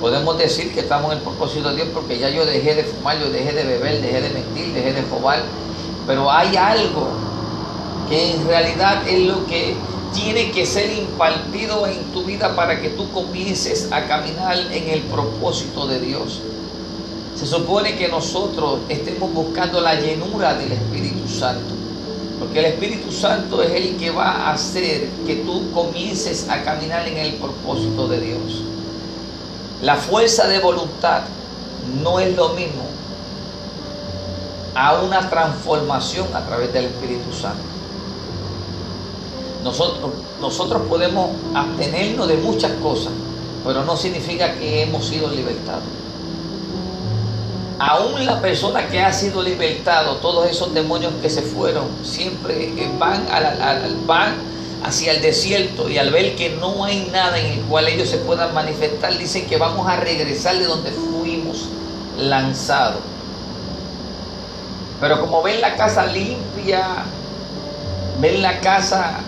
Podemos 0.00 0.38
decir 0.38 0.72
que 0.72 0.80
estamos 0.80 1.12
en 1.12 1.18
el 1.18 1.24
propósito 1.24 1.68
de 1.70 1.76
Dios 1.76 1.88
porque 1.92 2.18
ya 2.18 2.30
yo 2.30 2.46
dejé 2.46 2.74
de 2.74 2.84
fumar, 2.84 3.18
yo 3.18 3.30
dejé 3.30 3.52
de 3.52 3.64
beber, 3.64 4.00
dejé 4.00 4.20
de 4.22 4.30
mentir, 4.30 4.72
dejé 4.72 4.92
de 4.92 5.02
robar, 5.02 5.42
Pero 6.06 6.30
hay 6.30 6.56
algo 6.56 7.08
que 8.08 8.32
en 8.32 8.46
realidad 8.46 9.06
es 9.08 9.20
lo 9.20 9.46
que 9.46 9.74
tiene 10.14 10.50
que 10.50 10.64
ser 10.64 10.90
impartido 10.96 11.86
en 11.86 12.12
tu 12.12 12.22
vida 12.22 12.54
para 12.54 12.80
que 12.80 12.90
tú 12.90 13.10
comiences 13.10 13.90
a 13.90 14.06
caminar 14.06 14.56
en 14.70 14.88
el 14.88 15.02
propósito 15.02 15.86
de 15.86 16.00
Dios. 16.00 16.40
Se 17.34 17.46
supone 17.46 17.96
que 17.96 18.08
nosotros 18.08 18.80
estemos 18.88 19.32
buscando 19.32 19.80
la 19.80 20.00
llenura 20.00 20.54
del 20.54 20.72
Espíritu 20.72 21.28
Santo. 21.28 21.83
Porque 22.44 22.58
el 22.58 22.66
Espíritu 22.66 23.10
Santo 23.10 23.62
es 23.62 23.72
el 23.72 23.96
que 23.96 24.10
va 24.10 24.30
a 24.30 24.52
hacer 24.52 25.08
que 25.26 25.36
tú 25.36 25.72
comiences 25.72 26.46
a 26.50 26.62
caminar 26.62 27.08
en 27.08 27.16
el 27.16 27.34
propósito 27.36 28.06
de 28.06 28.20
Dios. 28.20 28.60
La 29.80 29.96
fuerza 29.96 30.46
de 30.46 30.58
voluntad 30.58 31.22
no 32.02 32.20
es 32.20 32.36
lo 32.36 32.50
mismo 32.50 32.84
a 34.74 35.00
una 35.00 35.30
transformación 35.30 36.26
a 36.34 36.44
través 36.44 36.70
del 36.74 36.84
Espíritu 36.84 37.32
Santo. 37.32 37.64
Nosotros, 39.62 40.12
nosotros 40.38 40.82
podemos 40.86 41.30
abstenernos 41.54 42.28
de 42.28 42.36
muchas 42.36 42.72
cosas, 42.72 43.14
pero 43.64 43.86
no 43.86 43.96
significa 43.96 44.52
que 44.56 44.82
hemos 44.82 45.06
sido 45.06 45.30
libertados. 45.30 45.82
Aún 47.78 48.24
la 48.24 48.40
persona 48.40 48.86
que 48.88 49.00
ha 49.00 49.12
sido 49.12 49.42
libertado, 49.42 50.16
todos 50.16 50.48
esos 50.48 50.72
demonios 50.72 51.12
que 51.20 51.28
se 51.28 51.42
fueron, 51.42 51.88
siempre 52.04 52.72
van, 52.98 53.26
al, 53.30 53.96
van 54.06 54.34
hacia 54.84 55.12
el 55.12 55.22
desierto 55.22 55.88
y 55.88 55.98
al 55.98 56.10
ver 56.10 56.36
que 56.36 56.50
no 56.50 56.84
hay 56.84 57.08
nada 57.10 57.38
en 57.38 57.46
el 57.46 57.60
cual 57.62 57.88
ellos 57.88 58.08
se 58.08 58.18
puedan 58.18 58.54
manifestar, 58.54 59.16
dicen 59.18 59.46
que 59.46 59.56
vamos 59.56 59.88
a 59.88 59.96
regresar 59.96 60.58
de 60.58 60.66
donde 60.66 60.92
fuimos 60.92 61.68
lanzados. 62.18 63.00
Pero 65.00 65.20
como 65.20 65.42
ven 65.42 65.60
la 65.60 65.74
casa 65.74 66.06
limpia, 66.06 67.04
ven 68.20 68.40
la 68.40 68.60
casa 68.60 69.20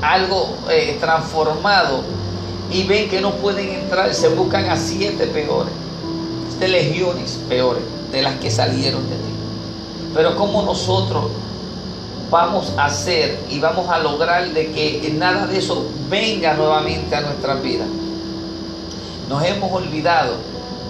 algo 0.00 0.54
eh, 0.70 0.96
transformado 1.00 2.02
y 2.70 2.84
ven 2.84 3.08
que 3.08 3.20
no 3.20 3.32
pueden 3.34 3.68
entrar, 3.68 4.12
se 4.14 4.28
buscan 4.28 4.68
a 4.70 4.76
siete 4.76 5.26
peores, 5.26 5.72
de 6.58 6.68
legiones 6.68 7.38
peores 7.48 7.82
de 8.12 8.22
las 8.22 8.34
que 8.36 8.50
salieron 8.50 9.08
de 9.08 9.16
ti. 9.16 9.32
Pero 10.14 10.36
como 10.36 10.62
nosotros 10.62 11.24
vamos 12.30 12.72
a 12.76 12.86
hacer 12.86 13.38
y 13.50 13.60
vamos 13.60 13.88
a 13.88 13.98
lograr 13.98 14.48
de 14.52 14.72
que 14.72 15.12
nada 15.16 15.46
de 15.46 15.58
eso 15.58 15.86
venga 16.08 16.54
nuevamente 16.54 17.14
a 17.14 17.20
nuestra 17.20 17.54
vida. 17.54 17.84
Nos 19.28 19.44
hemos 19.44 19.72
olvidado 19.72 20.34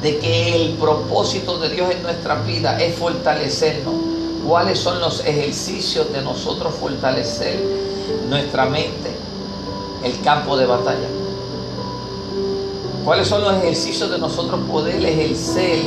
de 0.03 0.19
que 0.19 0.57
el 0.57 0.75
propósito 0.75 1.59
de 1.59 1.71
Dios 1.71 1.91
en 1.91 2.03
nuestra 2.03 2.37
vida 2.43 2.81
es 2.81 2.97
fortalecernos. 2.97 3.95
¿Cuáles 4.47 4.79
son 4.79 5.01
los 5.01 5.25
ejercicios 5.25 6.13
de 6.13 6.23
nosotros 6.23 6.75
fortalecer 6.75 7.61
nuestra 8.29 8.67
mente, 8.67 9.11
el 10.05 10.21
campo 10.21 10.57
de 10.57 10.67
batalla? 10.67 11.09
¿Cuáles 13.07 13.29
son 13.29 13.41
los 13.41 13.55
ejercicios 13.55 14.11
de 14.11 14.19
nosotros 14.19 14.61
poder 14.71 15.03
ejercer 15.03 15.79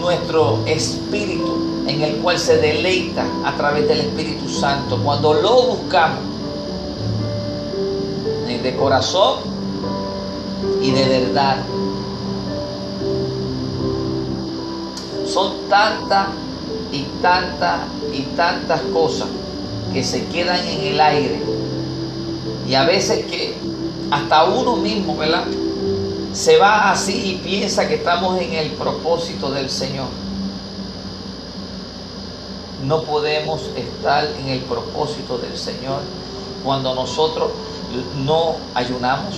nuestro 0.00 0.58
espíritu 0.66 1.84
en 1.86 2.02
el 2.02 2.16
cual 2.16 2.38
se 2.38 2.58
deleita 2.58 3.24
a 3.44 3.56
través 3.56 3.88
del 3.88 4.00
Espíritu 4.00 4.48
Santo? 4.48 4.98
Cuando 5.02 5.32
lo 5.32 5.62
buscamos 5.62 6.34
de 8.64 8.74
corazón 8.76 9.40
y 10.82 10.90
de 10.90 11.08
verdad. 11.08 11.58
Son 15.26 15.68
tantas 15.68 16.28
y 16.90 17.02
tantas 17.20 17.80
y 18.12 18.22
tantas 18.34 18.80
cosas 18.92 19.28
que 19.92 20.02
se 20.02 20.24
quedan 20.26 20.66
en 20.66 20.80
el 20.80 21.00
aire. 21.00 21.42
Y 22.66 22.74
a 22.74 22.84
veces 22.84 23.26
que 23.26 23.54
hasta 24.10 24.44
uno 24.44 24.76
mismo, 24.76 25.16
¿verdad? 25.16 25.44
Se 26.34 26.58
va 26.58 26.90
así 26.90 27.30
y 27.30 27.34
piensa 27.36 27.86
que 27.86 27.94
estamos 27.94 28.40
en 28.40 28.54
el 28.54 28.72
propósito 28.72 29.52
del 29.52 29.70
Señor. 29.70 30.08
No 32.84 33.04
podemos 33.04 33.62
estar 33.76 34.26
en 34.26 34.48
el 34.48 34.60
propósito 34.62 35.38
del 35.38 35.56
Señor 35.56 36.00
cuando 36.64 36.92
nosotros 36.92 37.52
no 38.24 38.56
ayunamos, 38.74 39.36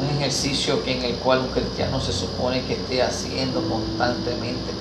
un 0.00 0.16
ejercicio 0.16 0.80
en 0.86 1.02
el 1.04 1.14
cual 1.16 1.40
un 1.40 1.48
cristiano 1.48 2.00
se 2.00 2.12
supone 2.12 2.64
que 2.64 2.72
esté 2.72 3.02
haciendo 3.02 3.60
constantemente 3.68 4.72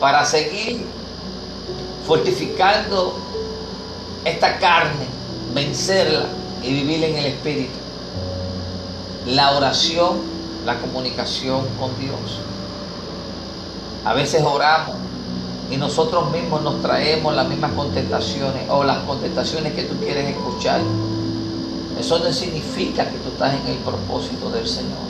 para 0.00 0.24
seguir 0.24 0.84
fortificando 2.06 3.14
esta 4.24 4.58
carne, 4.58 5.06
vencerla 5.54 6.26
y 6.62 6.72
vivir 6.72 7.04
en 7.04 7.16
el 7.18 7.26
Espíritu. 7.26 7.77
La 9.28 9.52
oración, 9.52 10.16
la 10.64 10.80
comunicación 10.80 11.60
con 11.78 11.98
Dios. 12.00 12.40
A 14.04 14.14
veces 14.14 14.42
oramos 14.42 14.96
y 15.70 15.76
nosotros 15.76 16.30
mismos 16.32 16.62
nos 16.62 16.80
traemos 16.80 17.34
las 17.34 17.46
mismas 17.46 17.72
contestaciones 17.72 18.62
o 18.70 18.84
las 18.84 18.98
contestaciones 19.00 19.74
que 19.74 19.82
tú 19.82 19.96
quieres 19.96 20.30
escuchar. 20.30 20.80
Eso 22.00 22.18
no 22.20 22.32
significa 22.32 23.04
que 23.10 23.18
tú 23.18 23.28
estás 23.28 23.54
en 23.60 23.66
el 23.66 23.76
propósito 23.78 24.48
del 24.50 24.66
Señor. 24.66 25.08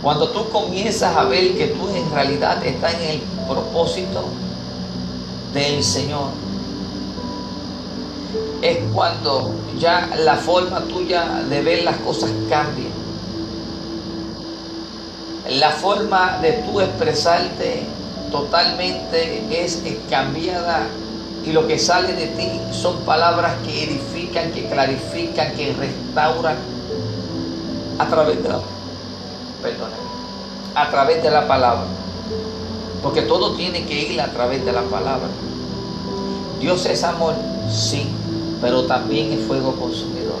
Cuando 0.00 0.28
tú 0.28 0.48
comienzas 0.50 1.16
a 1.16 1.24
ver 1.24 1.56
que 1.56 1.66
tú 1.68 1.88
en 1.88 2.08
realidad 2.12 2.64
estás 2.64 2.94
en 2.94 3.08
el 3.10 3.20
propósito 3.48 4.24
del 5.52 5.82
Señor, 5.82 6.28
es 8.62 8.78
cuando 8.92 9.52
ya 9.78 10.10
la 10.16 10.36
forma 10.36 10.80
tuya 10.80 11.42
de 11.48 11.62
ver 11.62 11.84
las 11.84 11.96
cosas 11.98 12.30
cambia. 12.48 12.88
La 15.48 15.70
forma 15.70 16.38
de 16.42 16.52
tú 16.64 16.80
expresarte 16.80 17.84
totalmente 18.30 19.42
es 19.50 19.82
cambiada 20.10 20.86
y 21.44 21.52
lo 21.52 21.66
que 21.66 21.78
sale 21.78 22.12
de 22.12 22.26
ti 22.26 22.60
son 22.72 23.00
palabras 23.00 23.54
que 23.64 23.84
edifican, 23.84 24.50
que 24.52 24.68
clarifican, 24.68 25.54
que 25.54 25.72
restauran 25.72 26.56
a 27.98 28.06
través 28.06 28.42
de 28.42 28.48
la 28.48 28.60
perdóname, 29.62 29.96
a 30.74 30.90
través 30.90 31.22
de 31.22 31.30
la 31.30 31.48
palabra. 31.48 31.86
Porque 33.02 33.22
todo 33.22 33.54
tiene 33.54 33.86
que 33.86 33.94
ir 33.94 34.20
a 34.20 34.26
través 34.28 34.64
de 34.64 34.72
la 34.72 34.82
palabra. 34.82 35.28
Dios 36.60 36.84
es 36.86 37.04
amor, 37.04 37.34
sí, 37.70 38.08
pero 38.60 38.84
también 38.84 39.32
es 39.32 39.46
fuego 39.46 39.74
consumidor. 39.76 40.40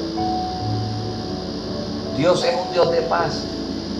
Dios 2.16 2.44
es 2.44 2.54
un 2.54 2.72
Dios 2.72 2.90
de 2.90 3.02
paz. 3.02 3.44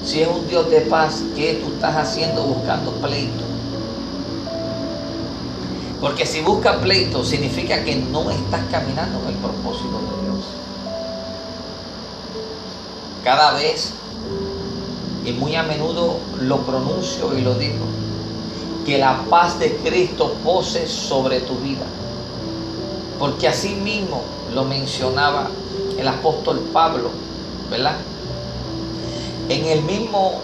Si 0.04 0.20
es 0.22 0.28
un 0.28 0.46
Dios 0.48 0.70
de 0.70 0.80
paz, 0.82 1.22
¿qué 1.36 1.60
tú 1.62 1.72
estás 1.74 1.96
haciendo 1.96 2.42
buscando 2.42 2.92
pleito? 2.92 3.44
Porque 6.00 6.24
si 6.26 6.40
buscas 6.40 6.76
pleito, 6.76 7.24
significa 7.24 7.84
que 7.84 7.96
no 7.96 8.30
estás 8.30 8.62
caminando 8.70 9.20
en 9.22 9.28
el 9.28 9.34
propósito 9.34 10.00
de 10.00 10.26
Dios. 10.26 10.44
Cada 13.24 13.54
vez 13.54 13.92
y 15.24 15.32
muy 15.32 15.54
a 15.56 15.62
menudo 15.62 16.18
lo 16.40 16.58
pronuncio 16.58 17.36
y 17.36 17.42
lo 17.42 17.54
digo, 17.54 17.84
que 18.86 18.98
la 18.98 19.24
paz 19.28 19.58
de 19.58 19.76
Cristo 19.76 20.34
pose 20.42 20.86
sobre 20.86 21.40
tu 21.40 21.56
vida. 21.56 21.84
Porque 23.18 23.48
así 23.48 23.74
mismo 23.74 24.22
lo 24.54 24.64
mencionaba 24.64 25.48
el 25.98 26.06
apóstol 26.06 26.60
Pablo, 26.72 27.10
¿verdad? 27.70 27.96
En 29.48 29.64
el 29.66 29.82
mismo 29.82 30.40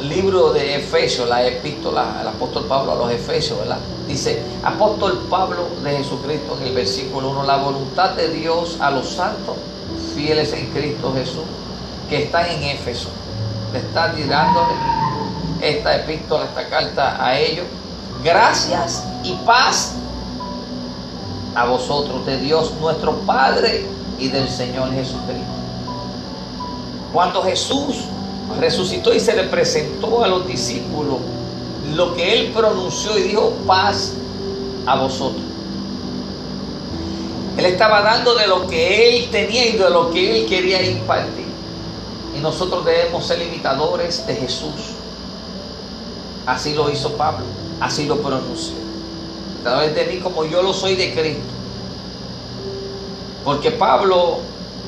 libro 0.00 0.52
de 0.52 0.76
Efesios, 0.76 1.28
la 1.28 1.46
epístola, 1.46 2.18
el 2.20 2.28
apóstol 2.28 2.64
Pablo 2.64 2.92
a 2.92 2.94
los 2.96 3.10
Efesios, 3.10 3.58
¿verdad? 3.58 3.78
Dice, 4.06 4.42
apóstol 4.62 5.26
Pablo 5.30 5.66
de 5.82 5.96
Jesucristo 5.96 6.58
en 6.60 6.68
el 6.68 6.74
versículo 6.74 7.30
1, 7.30 7.44
la 7.44 7.56
voluntad 7.56 8.10
de 8.10 8.28
Dios 8.28 8.76
a 8.80 8.90
los 8.90 9.08
santos, 9.08 9.56
fieles 10.14 10.52
en 10.52 10.66
Cristo 10.72 11.12
Jesús, 11.14 11.44
que 12.10 12.24
están 12.24 12.46
en 12.46 12.62
Éfeso 12.64 13.08
está 13.76 14.12
tirándole 14.12 14.74
esta 15.60 15.96
epístola, 15.96 16.44
esta 16.44 16.68
carta 16.68 17.24
a 17.24 17.38
ellos. 17.38 17.66
Gracias 18.22 19.04
y 19.22 19.34
paz 19.46 19.94
a 21.54 21.64
vosotros, 21.66 22.26
de 22.26 22.38
Dios 22.38 22.72
nuestro 22.80 23.12
Padre 23.20 23.86
y 24.18 24.28
del 24.28 24.48
Señor 24.48 24.92
Jesucristo. 24.92 25.52
Cuando 27.12 27.42
Jesús 27.42 27.96
resucitó 28.58 29.14
y 29.14 29.20
se 29.20 29.34
le 29.34 29.44
presentó 29.44 30.24
a 30.24 30.28
los 30.28 30.46
discípulos, 30.46 31.18
lo 31.94 32.14
que 32.14 32.40
él 32.40 32.52
pronunció 32.52 33.16
y 33.18 33.22
dijo, 33.22 33.52
paz 33.66 34.14
a 34.86 34.96
vosotros. 34.96 35.42
Él 37.56 37.66
estaba 37.66 38.02
dando 38.02 38.34
de 38.34 38.48
lo 38.48 38.66
que 38.66 39.08
él 39.08 39.30
tenía 39.30 39.66
y 39.66 39.72
de 39.72 39.90
lo 39.90 40.10
que 40.10 40.40
él 40.40 40.46
quería 40.46 40.82
impartir. 40.82 41.46
Y 42.36 42.40
nosotros 42.40 42.84
debemos 42.84 43.24
ser 43.24 43.40
imitadores 43.42 44.26
de 44.26 44.34
Jesús. 44.34 44.72
Así 46.46 46.74
lo 46.74 46.90
hizo 46.90 47.12
Pablo. 47.12 47.44
así 47.80 48.06
lo 48.06 48.18
pronuncio. 48.18 48.83
Través 49.64 49.94
de 49.94 50.04
mí 50.04 50.18
como 50.18 50.44
yo 50.44 50.62
lo 50.62 50.74
soy 50.74 50.94
de 50.94 51.14
Cristo. 51.14 51.42
Porque 53.42 53.70
Pablo 53.70 54.40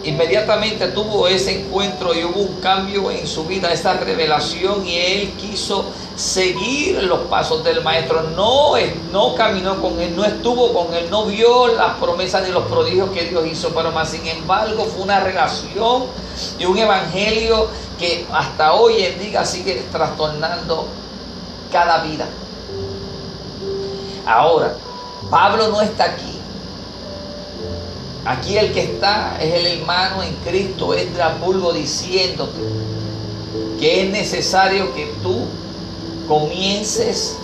inmediatamente 0.05 0.89
tuvo 0.89 1.27
ese 1.27 1.61
encuentro 1.61 2.15
y 2.15 2.25
hubo 2.25 2.41
un 2.41 2.61
cambio 2.61 3.11
en 3.11 3.27
su 3.27 3.47
vida, 3.47 3.73
esta 3.73 3.95
revelación 3.95 4.87
y 4.87 4.99
él 4.99 5.33
quiso 5.41 5.87
seguir 6.15 7.03
los 7.05 7.21
pasos 7.21 7.65
del 7.65 7.83
maestro. 7.83 8.23
No, 8.37 8.73
no 9.11 9.35
caminó 9.35 9.81
con 9.81 9.99
él, 9.99 10.15
no 10.15 10.27
estuvo 10.27 10.75
con 10.75 10.93
él, 10.95 11.09
no 11.11 11.25
vio 11.25 11.69
las 11.69 11.95
promesas 11.95 12.47
ni 12.47 12.53
los 12.53 12.65
prodigios 12.65 13.09
que 13.11 13.25
Dios 13.25 13.47
hizo, 13.47 13.71
pero 13.71 13.93
más 13.93 14.11
sin 14.11 14.27
embargo 14.27 14.85
fue 14.85 15.05
una 15.05 15.21
relación 15.21 16.05
y 16.59 16.67
un 16.67 16.77
evangelio 16.77 17.69
que 17.99 18.27
hasta 18.31 18.75
hoy 18.75 19.03
en 19.03 19.19
día 19.19 19.43
sigue 19.47 19.83
trastornando 19.91 20.87
cada 21.73 22.03
vida. 22.03 22.29
Ahora, 24.27 24.77
Pablo 25.31 25.69
no 25.69 25.81
está 25.81 26.05
aquí 26.05 26.37
Aquí 28.27 28.59
el 28.59 28.73
que 28.73 28.81
está 28.81 29.39
es 29.41 29.55
el 29.55 29.67
hermano 29.79 30.21
en 30.21 30.35
Cristo, 30.45 30.95
Estrapulgo, 30.95 31.73
diciéndote 31.73 32.59
que 33.79 34.03
es 34.03 34.11
necesario 34.11 34.93
que 34.95 35.15
tú 35.23 35.43
comiences 36.27 37.37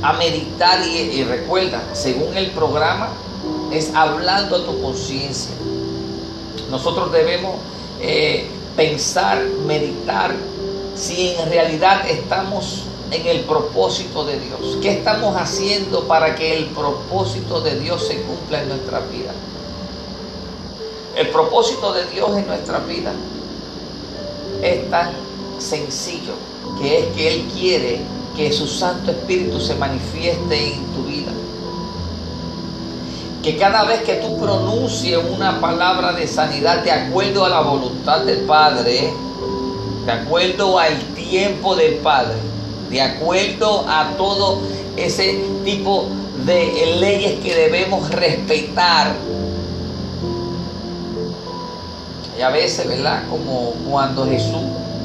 a 0.00 0.14
meditar 0.14 0.80
y, 0.86 1.24
recuerda, 1.24 1.82
según 1.92 2.34
el 2.38 2.52
programa, 2.52 3.10
es 3.70 3.94
hablando 3.94 4.56
a 4.56 4.64
tu 4.64 4.80
conciencia. 4.80 5.54
Nosotros 6.70 7.12
debemos 7.12 7.56
eh, 8.00 8.48
pensar, 8.76 9.42
meditar 9.66 10.34
si 10.96 11.34
en 11.34 11.50
realidad 11.50 12.08
estamos 12.08 12.84
en 13.10 13.26
el 13.26 13.40
propósito 13.40 14.24
de 14.24 14.38
Dios. 14.38 14.78
¿Qué 14.80 14.92
estamos 14.92 15.36
haciendo 15.36 16.06
para 16.06 16.34
que 16.34 16.56
el 16.56 16.66
propósito 16.66 17.60
de 17.60 17.78
Dios 17.78 18.06
se 18.06 18.22
cumpla 18.22 18.62
en 18.62 18.68
nuestra 18.68 19.00
vida? 19.00 19.32
El 21.16 21.28
propósito 21.28 21.92
de 21.92 22.06
Dios 22.06 22.36
en 22.36 22.46
nuestra 22.46 22.78
vida 22.78 23.12
es 24.62 24.88
tan 24.90 25.10
sencillo 25.58 26.32
que 26.80 26.98
es 26.98 27.06
que 27.16 27.28
Él 27.28 27.48
quiere 27.52 28.00
que 28.36 28.52
su 28.52 28.66
Santo 28.66 29.10
Espíritu 29.10 29.60
se 29.60 29.74
manifieste 29.74 30.74
en 30.74 30.84
tu 30.94 31.02
vida. 31.02 31.32
Que 33.42 33.56
cada 33.56 33.84
vez 33.84 34.02
que 34.02 34.14
tú 34.16 34.38
pronuncies 34.38 35.18
una 35.36 35.60
palabra 35.60 36.12
de 36.12 36.26
sanidad 36.28 36.84
de 36.84 36.92
acuerdo 36.92 37.44
a 37.44 37.48
la 37.48 37.60
voluntad 37.60 38.20
del 38.20 38.40
Padre, 38.40 39.12
de 40.06 40.12
acuerdo 40.12 40.78
al 40.78 40.96
tiempo 41.14 41.74
del 41.74 41.94
Padre, 41.96 42.36
de 42.90 43.00
acuerdo 43.00 43.84
a 43.88 44.14
todo 44.16 44.60
ese 44.96 45.40
tipo 45.64 46.06
de 46.44 46.96
leyes 46.98 47.40
que 47.40 47.54
debemos 47.54 48.10
respetar 48.10 49.14
y 52.40 52.42
a 52.42 52.48
veces, 52.48 52.88
¿verdad? 52.88 53.24
Como 53.28 53.74
cuando 53.86 54.26
Jesús, 54.26 54.62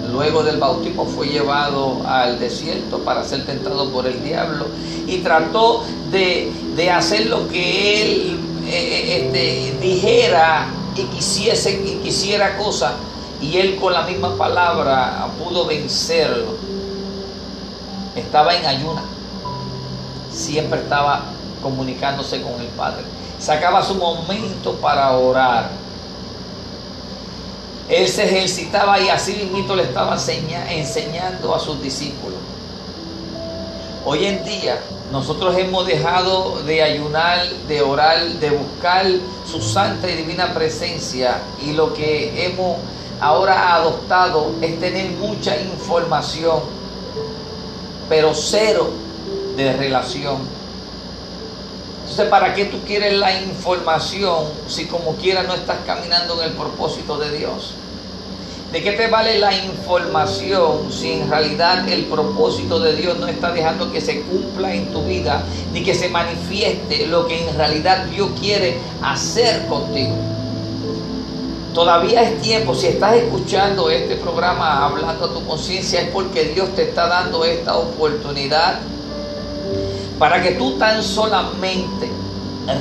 luego 0.10 0.42
del 0.42 0.56
bautismo, 0.56 1.06
fue 1.06 1.28
llevado 1.28 1.98
al 2.08 2.40
desierto 2.40 3.00
para 3.00 3.26
ser 3.26 3.46
tentado 3.46 3.92
por 3.92 4.08
el 4.08 4.24
diablo 4.24 4.68
y 5.06 5.18
trató 5.18 5.84
de, 6.12 6.54
hacer 6.90 7.26
lo 7.26 7.50
que 7.50 8.02
él 8.02 8.40
eh, 8.66 8.72
eh, 8.72 9.26
este, 9.26 9.86
dijera 9.86 10.68
y 10.96 11.02
quisiese 11.14 11.72
y 11.86 11.96
quisiera 12.02 12.58
cosa 12.58 12.94
y 13.42 13.58
él 13.58 13.76
con 13.76 13.92
la 13.92 14.04
misma 14.04 14.38
palabra 14.38 15.28
pudo 15.38 15.66
vencerlo. 15.66 16.65
Estaba 18.16 18.56
en 18.56 18.66
ayuna, 18.66 19.04
siempre 20.32 20.80
estaba 20.80 21.24
comunicándose 21.62 22.42
con 22.42 22.60
el 22.62 22.68
Padre. 22.68 23.04
Sacaba 23.40 23.84
su 23.84 23.96
momento 23.96 24.74
para 24.76 25.12
orar 25.12 25.70
él 27.88 28.08
se 28.08 28.26
ejercitaba 28.26 29.00
y 29.00 29.10
así 29.10 29.50
mismo 29.54 29.76
le 29.76 29.84
estaba 29.84 30.18
enseñando 30.70 31.54
a 31.54 31.60
sus 31.60 31.82
discípulos. 31.84 32.40
Hoy 34.04 34.26
en 34.26 34.44
día 34.44 34.80
nosotros 35.12 35.56
hemos 35.56 35.86
dejado 35.86 36.64
de 36.64 36.82
ayunar, 36.82 37.48
de 37.68 37.82
orar, 37.84 38.26
de 38.26 38.50
buscar 38.50 39.06
su 39.50 39.62
santa 39.62 40.10
y 40.10 40.16
divina 40.16 40.54
presencia 40.54 41.42
y 41.64 41.74
lo 41.74 41.94
que 41.94 42.48
hemos 42.48 42.78
ahora 43.22 43.76
adoptado 43.76 44.52
es 44.62 44.80
tener 44.80 45.12
mucha 45.12 45.56
información, 45.60 46.62
pero 48.10 48.34
cero 48.34 48.90
de 49.56 49.74
relación. 49.74 50.38
Entonces, 52.02 52.28
¿para 52.28 52.54
qué 52.54 52.66
tú 52.66 52.78
quieres 52.86 53.18
la 53.18 53.34
información 53.42 54.46
si 54.68 54.86
como 54.86 55.16
quiera 55.16 55.44
no 55.44 55.56
estás 55.56 55.78
caminando 55.86 56.42
en 56.42 56.50
el 56.50 56.56
propósito 56.56 57.18
de 57.18 57.36
Dios? 57.38 57.74
¿De 58.72 58.84
qué 58.84 58.92
te 58.92 59.08
vale 59.08 59.40
la 59.40 59.56
información 59.56 60.92
si 60.92 61.14
en 61.14 61.30
realidad 61.30 61.88
el 61.88 62.06
propósito 62.06 62.80
de 62.80 62.96
Dios 62.96 63.18
no 63.18 63.28
está 63.28 63.52
dejando 63.52 63.92
que 63.92 64.02
se 64.02 64.22
cumpla 64.22 64.74
en 64.74 64.92
tu 64.92 65.04
vida 65.04 65.44
ni 65.72 65.82
que 65.84 65.96
se 65.96 66.10
manifieste 66.10 67.08
lo 67.08 67.26
que 67.26 67.48
en 67.48 67.56
realidad 67.56 68.06
Dios 68.06 68.30
quiere 68.40 68.78
hacer 69.02 69.66
contigo? 69.68 70.35
Todavía 71.76 72.22
es 72.22 72.42
tiempo, 72.42 72.74
si 72.74 72.88
estás 72.88 73.16
escuchando 73.16 73.90
este 73.90 74.16
programa 74.16 74.86
hablando 74.86 75.26
a 75.26 75.34
tu 75.34 75.46
conciencia, 75.46 76.00
es 76.00 76.10
porque 76.10 76.46
Dios 76.46 76.74
te 76.74 76.84
está 76.84 77.06
dando 77.06 77.44
esta 77.44 77.76
oportunidad 77.76 78.80
para 80.18 80.42
que 80.42 80.52
tú 80.52 80.78
tan 80.78 81.04
solamente 81.04 82.10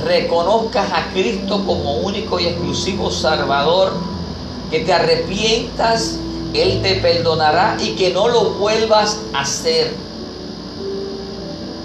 reconozcas 0.05 0.89
a 0.93 1.11
Cristo 1.11 1.61
como 1.65 1.97
único 1.97 2.39
y 2.39 2.45
exclusivo 2.45 3.11
Salvador, 3.11 3.91
que 4.71 4.79
te 4.79 4.93
arrepientas, 4.93 6.17
Él 6.53 6.81
te 6.81 6.95
perdonará 6.95 7.75
y 7.77 7.95
que 7.95 8.13
no 8.13 8.29
lo 8.29 8.51
vuelvas 8.51 9.19
a 9.33 9.41
hacer. 9.41 9.93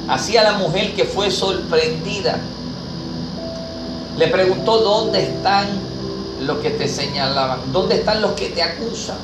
Así 0.07 0.37
a 0.37 0.44
la 0.44 0.53
mujer 0.53 0.94
que 0.94 1.07
fue 1.07 1.33
sorprendida, 1.33 2.38
le 4.16 4.29
preguntó 4.29 4.79
dónde 4.79 5.23
están 5.25 5.89
los 6.50 6.58
que 6.58 6.70
te 6.70 6.88
señalaban, 6.88 7.72
dónde 7.72 7.96
están 7.96 8.20
los 8.20 8.32
que 8.32 8.48
te 8.48 8.62
acusan. 8.62 9.18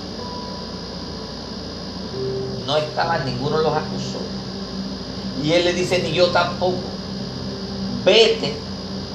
No 2.67 2.77
estaban, 2.77 3.25
ninguno 3.25 3.59
los 3.59 3.73
acusó. 3.73 4.19
Y 5.43 5.53
él 5.53 5.65
le 5.65 5.73
dice, 5.73 6.01
ni 6.03 6.13
yo 6.13 6.29
tampoco. 6.29 6.79
Vete 8.05 8.55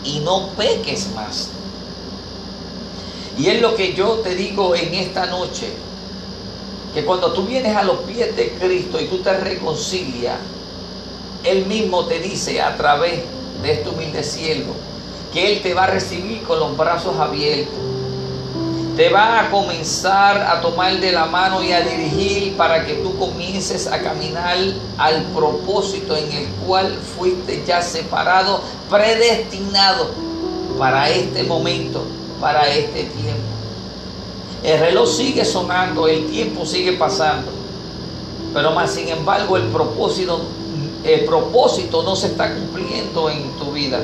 y 0.04 0.20
no 0.20 0.50
peques 0.50 1.10
más. 1.16 1.50
Y 3.38 3.48
es 3.48 3.62
lo 3.62 3.76
que 3.76 3.94
yo 3.94 4.16
te 4.16 4.36
digo 4.36 4.76
en 4.76 4.94
esta 4.94 5.26
noche, 5.28 5.72
que 6.94 7.06
cuando 7.06 7.32
tú 7.32 7.44
vienes 7.44 7.76
a 7.76 7.84
los 7.84 8.00
pies 8.00 8.36
de 8.36 8.52
Cristo 8.52 9.00
y 9.00 9.06
tú 9.06 9.20
te 9.20 9.36
reconcilias, 9.38 10.38
Él 11.46 11.66
mismo 11.66 12.06
te 12.06 12.20
dice 12.20 12.62
a 12.62 12.76
través 12.76 13.22
de 13.64 13.72
este 13.72 13.90
humilde 13.90 14.24
cielo 14.24 14.74
que 15.34 15.54
Él 15.54 15.62
te 15.62 15.74
va 15.74 15.86
a 15.86 15.88
recibir 15.88 16.44
con 16.44 16.60
los 16.60 16.76
brazos 16.76 17.18
abiertos 17.18 17.91
te 18.96 19.10
va 19.10 19.40
a 19.40 19.50
comenzar 19.50 20.38
a 20.38 20.60
tomar 20.60 21.00
de 21.00 21.12
la 21.12 21.26
mano 21.26 21.64
y 21.64 21.72
a 21.72 21.82
dirigir 21.82 22.58
para 22.58 22.86
que 22.86 22.96
tú 22.96 23.18
comiences 23.18 23.88
a 23.88 24.02
caminar 24.02 24.58
al 24.98 25.24
propósito 25.34 26.16
en 26.16 26.32
el 26.32 26.48
cual 26.66 26.98
fuiste 27.18 27.64
ya 27.66 27.82
separado, 27.82 28.62
predestinado 28.90 30.10
para 30.78 31.10
este 31.10 31.44
momento, 31.44 32.04
para 32.42 32.68
este 32.68 33.04
tiempo. 33.04 33.42
El 34.64 34.80
reloj 34.80 35.10
sigue 35.10 35.46
sonando, 35.46 36.08
el 36.08 36.30
tiempo 36.30 36.66
sigue 36.66 36.94
pasando, 36.94 37.52
pero 38.54 38.72
más 38.72 38.92
sin 38.92 39.08
embargo 39.08 39.56
el 39.56 39.64
propósito, 39.68 40.42
el 41.04 41.24
propósito 41.26 42.04
no 42.04 42.16
se 42.16 42.28
está 42.28 42.54
cumpliendo 42.54 43.30
en 43.30 43.52
tu 43.58 43.72
vida. 43.72 44.00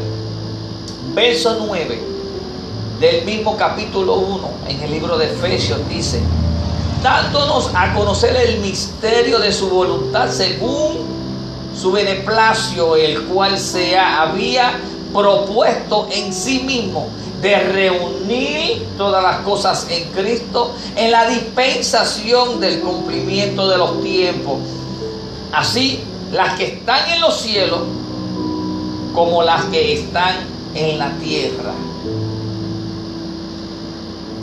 Verso 1.14 1.58
9 1.68 2.17
del 3.00 3.26
mismo 3.26 3.56
capítulo 3.58 4.16
1 4.16 4.50
en 4.70 4.82
el 4.82 4.92
libro 4.92 5.18
de 5.18 5.26
Efesios 5.26 5.80
dice, 5.88 6.20
dándonos 7.04 7.70
a 7.76 7.94
conocer 7.94 8.36
el 8.36 8.60
misterio 8.60 9.38
de 9.38 9.52
su 9.52 9.70
voluntad 9.70 10.30
según 10.32 11.06
su 11.80 11.92
beneplacio, 11.92 12.96
el 12.96 13.24
cual 13.26 13.60
se 13.60 13.98
había 13.98 14.80
propuesto 15.14 16.08
en 16.12 16.34
sí 16.34 16.62
mismo 16.62 17.08
de 17.42 17.60
reunir 17.60 18.88
todas 18.98 19.22
las 19.22 19.38
cosas 19.42 19.86
en 19.92 20.10
Cristo 20.10 20.74
en 20.96 21.12
la 21.12 21.30
dispensación 21.30 22.60
del 22.60 22.80
cumplimiento 22.80 23.68
de 23.70 23.78
los 23.78 24.02
tiempos. 24.02 24.58
Así, 25.52 26.04
las 26.32 26.58
que 26.58 26.66
están 26.66 27.08
en 27.12 27.22
los 27.22 27.40
cielos 27.40 27.82
como 29.14 29.44
las 29.44 29.66
que 29.66 29.94
están 29.94 30.36
en 30.74 30.98
la 30.98 31.12
tierra. 31.20 31.74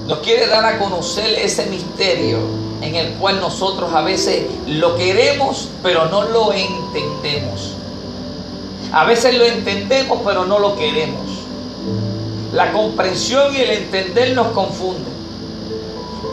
Nos 0.07 0.19
quiere 0.19 0.47
dar 0.47 0.65
a 0.65 0.79
conocer 0.79 1.39
ese 1.39 1.67
misterio 1.67 2.39
en 2.83 2.95
el 2.95 3.13
cual 3.15 3.41
nosotros 3.41 3.93
a 3.95 4.03
veces 4.03 4.43
lo 4.67 4.97
queremos, 4.97 5.69
pero 5.83 6.07
no 6.07 6.23
lo 6.25 6.53
entendemos. 6.53 7.73
A 8.93 9.05
veces 9.05 9.37
lo 9.37 9.45
entendemos, 9.45 10.21
pero 10.25 10.45
no 10.45 10.59
lo 10.59 10.77
queremos. 10.77 11.23
La 12.53 12.71
comprensión 12.73 13.55
y 13.55 13.61
el 13.61 13.71
entender 13.71 14.35
nos 14.35 14.49
confunden. 14.49 15.15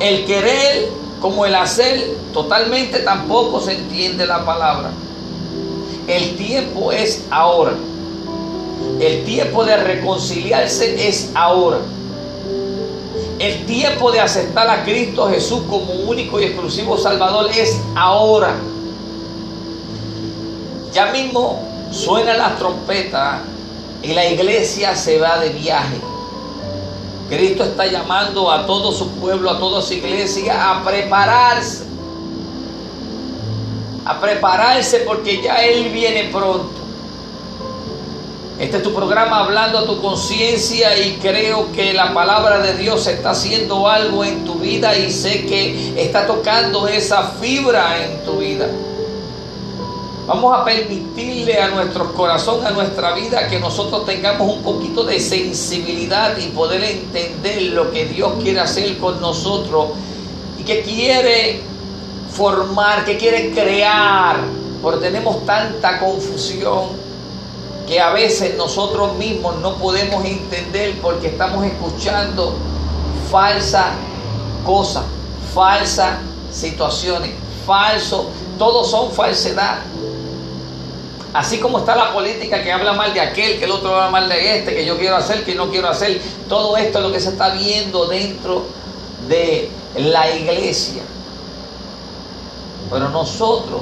El 0.01 0.25
querer 0.25 0.89
como 1.21 1.45
el 1.45 1.53
hacer, 1.53 2.17
totalmente 2.33 2.99
tampoco 2.99 3.61
se 3.61 3.73
entiende 3.73 4.25
la 4.25 4.43
palabra. 4.43 4.89
El 6.07 6.35
tiempo 6.35 6.91
es 6.91 7.23
ahora. 7.29 7.73
El 8.99 9.23
tiempo 9.23 9.63
de 9.63 9.77
reconciliarse 9.77 11.07
es 11.07 11.29
ahora. 11.35 11.77
El 13.41 13.65
tiempo 13.65 14.11
de 14.11 14.19
aceptar 14.19 14.69
a 14.69 14.83
Cristo 14.83 15.27
Jesús 15.27 15.63
como 15.67 15.91
único 15.93 16.39
y 16.39 16.43
exclusivo 16.43 16.95
Salvador 16.95 17.49
es 17.51 17.75
ahora. 17.95 18.53
Ya 20.93 21.07
mismo 21.07 21.89
suena 21.91 22.35
la 22.35 22.55
trompeta 22.55 23.41
y 24.03 24.13
la 24.13 24.27
iglesia 24.27 24.95
se 24.95 25.17
va 25.17 25.39
de 25.39 25.49
viaje. 25.49 25.99
Cristo 27.29 27.63
está 27.63 27.87
llamando 27.87 28.51
a 28.51 28.67
todo 28.67 28.91
su 28.91 29.09
pueblo, 29.13 29.49
a 29.49 29.57
toda 29.57 29.81
su 29.81 29.95
iglesia 29.95 30.69
a 30.69 30.83
prepararse. 30.83 31.85
A 34.05 34.19
prepararse 34.19 34.99
porque 34.99 35.41
ya 35.41 35.55
Él 35.63 35.89
viene 35.89 36.25
pronto. 36.25 36.80
Este 38.61 38.77
es 38.77 38.83
tu 38.83 38.93
programa 38.93 39.39
hablando 39.39 39.79
a 39.79 39.85
tu 39.87 39.99
conciencia 39.99 40.95
y 40.95 41.13
creo 41.13 41.71
que 41.71 41.93
la 41.93 42.13
palabra 42.13 42.59
de 42.59 42.75
Dios 42.75 43.07
está 43.07 43.31
haciendo 43.31 43.89
algo 43.89 44.23
en 44.23 44.45
tu 44.45 44.53
vida 44.53 44.95
y 44.95 45.09
sé 45.09 45.47
que 45.47 45.99
está 45.99 46.27
tocando 46.27 46.87
esa 46.87 47.23
fibra 47.41 48.05
en 48.05 48.23
tu 48.23 48.33
vida. 48.33 48.67
Vamos 50.27 50.55
a 50.55 50.63
permitirle 50.63 51.59
a 51.59 51.69
nuestro 51.69 52.13
corazón, 52.13 52.63
a 52.63 52.69
nuestra 52.69 53.15
vida, 53.15 53.47
que 53.47 53.59
nosotros 53.59 54.05
tengamos 54.05 54.55
un 54.55 54.61
poquito 54.61 55.03
de 55.05 55.19
sensibilidad 55.19 56.37
y 56.37 56.49
poder 56.49 56.83
entender 56.83 57.63
lo 57.63 57.89
que 57.89 58.05
Dios 58.05 58.33
quiere 58.43 58.59
hacer 58.59 58.95
con 58.99 59.19
nosotros 59.19 59.87
y 60.59 60.63
que 60.63 60.83
quiere 60.83 61.61
formar, 62.31 63.05
que 63.05 63.17
quiere 63.17 63.49
crear, 63.49 64.37
porque 64.83 65.07
tenemos 65.07 65.43
tanta 65.47 65.99
confusión 65.99 67.00
que 67.87 67.99
a 67.99 68.11
veces 68.11 68.55
nosotros 68.57 69.15
mismos 69.15 69.57
no 69.57 69.75
podemos 69.75 70.23
entender 70.25 70.99
porque 71.01 71.27
estamos 71.27 71.65
escuchando 71.65 72.55
falsas 73.29 73.93
cosas, 74.65 75.03
falsas 75.53 76.17
situaciones, 76.51 77.31
falso, 77.65 78.29
todos 78.57 78.89
son 78.89 79.11
falsedad. 79.11 79.79
Así 81.33 81.59
como 81.59 81.79
está 81.79 81.95
la 81.95 82.11
política 82.13 82.61
que 82.61 82.71
habla 82.71 82.93
mal 82.93 83.13
de 83.13 83.21
aquel, 83.21 83.57
que 83.57 83.65
el 83.65 83.71
otro 83.71 83.95
habla 83.95 84.11
mal 84.11 84.27
de 84.27 84.57
este, 84.57 84.75
que 84.75 84.85
yo 84.85 84.97
quiero 84.97 85.15
hacer, 85.15 85.45
que 85.45 85.55
no 85.55 85.69
quiero 85.69 85.87
hacer, 85.87 86.21
todo 86.49 86.75
esto 86.75 86.99
es 86.99 87.03
lo 87.05 87.11
que 87.11 87.21
se 87.21 87.29
está 87.29 87.49
viendo 87.49 88.05
dentro 88.05 88.65
de 89.29 89.71
la 89.95 90.29
iglesia. 90.29 91.03
Pero 92.89 93.07
nosotros 93.09 93.81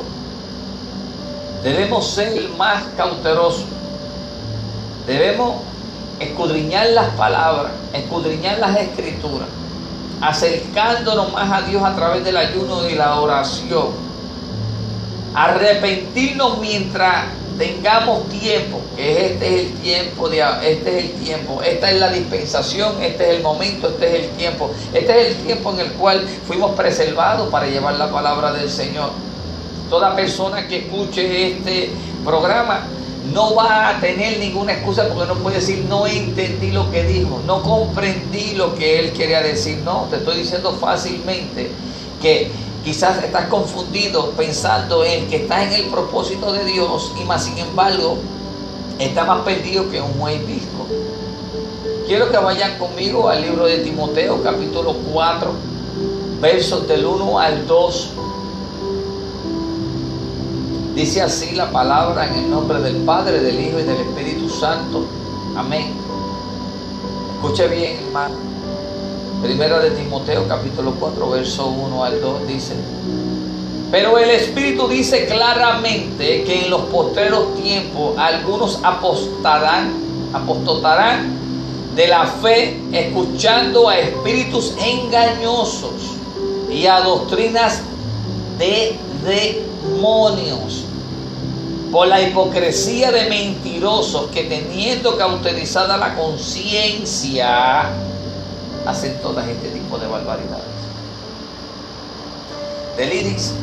debemos 1.64 2.08
ser 2.08 2.50
más 2.50 2.84
cautelosos 2.96 3.66
Debemos 5.10 5.56
escudriñar 6.20 6.86
las 6.92 7.08
palabras, 7.16 7.72
escudriñar 7.94 8.60
las 8.60 8.78
escrituras, 8.78 9.48
acercándonos 10.22 11.34
más 11.34 11.52
a 11.52 11.66
Dios 11.66 11.82
a 11.84 11.96
través 11.96 12.24
del 12.24 12.38
ayuno 12.38 12.88
y 12.88 12.94
la 12.94 13.20
oración. 13.20 13.88
Arrepentirnos 15.34 16.60
mientras 16.60 17.26
tengamos 17.58 18.30
tiempo, 18.30 18.82
que 18.96 19.32
este 19.32 19.48
es 19.48 19.62
el 19.62 19.74
tiempo 19.80 20.30
de 20.30 20.44
este 20.62 21.00
es 21.00 21.06
el 21.06 21.12
tiempo, 21.14 21.64
esta 21.64 21.90
es 21.90 22.00
la 22.00 22.10
dispensación, 22.12 23.02
este 23.02 23.32
es 23.32 23.38
el 23.38 23.42
momento, 23.42 23.88
este 23.88 24.16
es 24.16 24.26
el 24.26 24.30
tiempo, 24.38 24.70
este 24.94 25.22
es 25.22 25.28
el 25.30 25.36
tiempo 25.44 25.72
en 25.72 25.80
el 25.80 25.92
cual 25.94 26.24
fuimos 26.48 26.76
preservados 26.76 27.50
para 27.50 27.66
llevar 27.66 27.96
la 27.96 28.12
palabra 28.12 28.54
del 28.54 28.70
Señor. 28.70 29.10
Toda 29.90 30.16
persona 30.16 30.68
que 30.68 30.86
escuche 30.86 31.54
este 31.54 31.90
programa 32.24 32.84
no 33.34 33.54
va 33.54 33.90
a 33.90 34.00
tener 34.00 34.40
ninguna 34.40 34.74
excusa 34.74 35.08
porque 35.10 35.28
no 35.28 35.36
puede 35.40 35.58
decir 35.58 35.86
no 35.90 36.08
entendí 36.08 36.72
lo 36.72 36.90
que 36.90 37.04
dijo, 37.04 37.42
no 37.46 37.62
comprendí 37.62 38.56
lo 38.56 38.76
que 38.76 39.00
él 39.00 39.12
quería 39.14 39.42
decir. 39.42 39.80
No, 39.84 40.08
te 40.10 40.18
estoy 40.18 40.38
diciendo 40.38 40.72
fácilmente 40.80 41.70
que 42.22 42.52
quizás 42.84 43.24
estás 43.24 43.48
confundido 43.48 44.32
pensando 44.32 45.04
en 45.04 45.28
que 45.28 45.38
estás 45.38 45.68
en 45.68 45.74
el 45.74 45.86
propósito 45.86 46.52
de 46.52 46.64
Dios 46.66 47.12
y 47.22 47.26
más 47.26 47.46
sin 47.46 47.58
embargo 47.58 48.18
está 48.98 49.26
más 49.26 49.42
perdido 49.42 49.90
que 49.90 50.02
un 50.02 50.18
buen 50.18 50.46
disco. 50.48 50.88
Quiero 52.08 52.32
que 52.32 52.38
vayan 52.38 52.78
conmigo 52.80 53.30
al 53.30 53.42
libro 53.42 53.66
de 53.66 53.80
Timoteo 53.80 54.42
capítulo 54.42 54.96
4 55.14 55.52
versos 56.42 56.88
del 56.88 57.06
1 57.06 57.40
al 57.40 57.68
2 57.68 58.10
Dice 61.00 61.22
así 61.22 61.56
la 61.56 61.72
palabra 61.72 62.28
en 62.28 62.44
el 62.44 62.50
nombre 62.50 62.82
del 62.82 62.98
Padre, 62.98 63.40
del 63.40 63.58
Hijo 63.58 63.80
y 63.80 63.84
del 63.84 64.02
Espíritu 64.02 64.50
Santo. 64.50 65.06
Amén. 65.56 65.94
Escuche 67.36 67.70
bien, 67.70 68.00
hermano. 68.06 68.36
Primera 69.42 69.80
de 69.80 69.92
Timoteo, 69.92 70.46
capítulo 70.46 70.94
4, 71.00 71.30
verso 71.30 71.68
1 71.68 72.04
al 72.04 72.20
2 72.20 72.48
dice. 72.50 72.74
Pero 73.90 74.18
el 74.18 74.30
Espíritu 74.30 74.90
dice 74.90 75.26
claramente 75.26 76.44
que 76.44 76.66
en 76.66 76.70
los 76.70 76.82
postreros 76.82 77.56
tiempos 77.56 78.18
algunos 78.18 78.82
apostarán, 78.84 79.94
apostatarán 80.34 81.30
de 81.96 82.08
la 82.10 82.26
fe, 82.26 82.78
escuchando 82.92 83.88
a 83.88 83.98
espíritus 83.98 84.76
engañosos 84.78 85.94
y 86.70 86.88
a 86.88 87.00
doctrinas 87.00 87.84
de 88.58 89.00
demonios 89.24 90.89
por 91.92 92.08
la 92.08 92.22
hipocresía 92.22 93.12
de 93.12 93.30
mentirosos 93.30 94.30
que 94.32 94.44
teniendo 94.44 95.18
cauterizada 95.18 95.98
la 95.98 96.16
conciencia, 96.16 97.90
hacen 98.86 99.20
todas 99.22 99.48
este 99.48 99.70
tipo 99.70 99.98
de 99.98 100.08
barbaridades. 100.08 100.66
Deliris, 102.96 103.54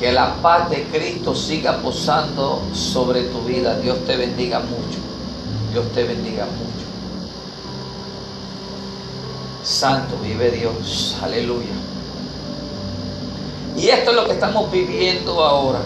que 0.00 0.12
la 0.12 0.34
paz 0.36 0.70
de 0.70 0.84
Cristo 0.84 1.34
siga 1.34 1.78
posando 1.78 2.62
sobre 2.72 3.22
tu 3.24 3.42
vida. 3.42 3.78
Dios 3.80 3.98
te 4.06 4.16
bendiga 4.16 4.60
mucho. 4.60 4.98
Dios 5.72 5.92
te 5.92 6.04
bendiga 6.04 6.44
mucho. 6.44 6.86
Santo 9.62 10.16
vive 10.22 10.50
Dios. 10.50 11.16
Aleluya. 11.22 11.66
Y 13.76 13.88
esto 13.88 14.10
es 14.10 14.16
lo 14.16 14.24
que 14.26 14.32
estamos 14.32 14.72
viviendo 14.72 15.44
ahora. 15.44 15.80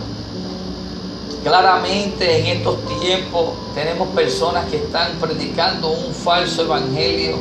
Claramente 1.42 2.38
en 2.38 2.58
estos 2.58 2.78
tiempos 3.00 3.50
tenemos 3.74 4.08
personas 4.08 4.64
que 4.66 4.76
están 4.76 5.12
predicando 5.20 5.90
un 5.90 6.14
falso 6.14 6.62
evangelio, 6.62 7.36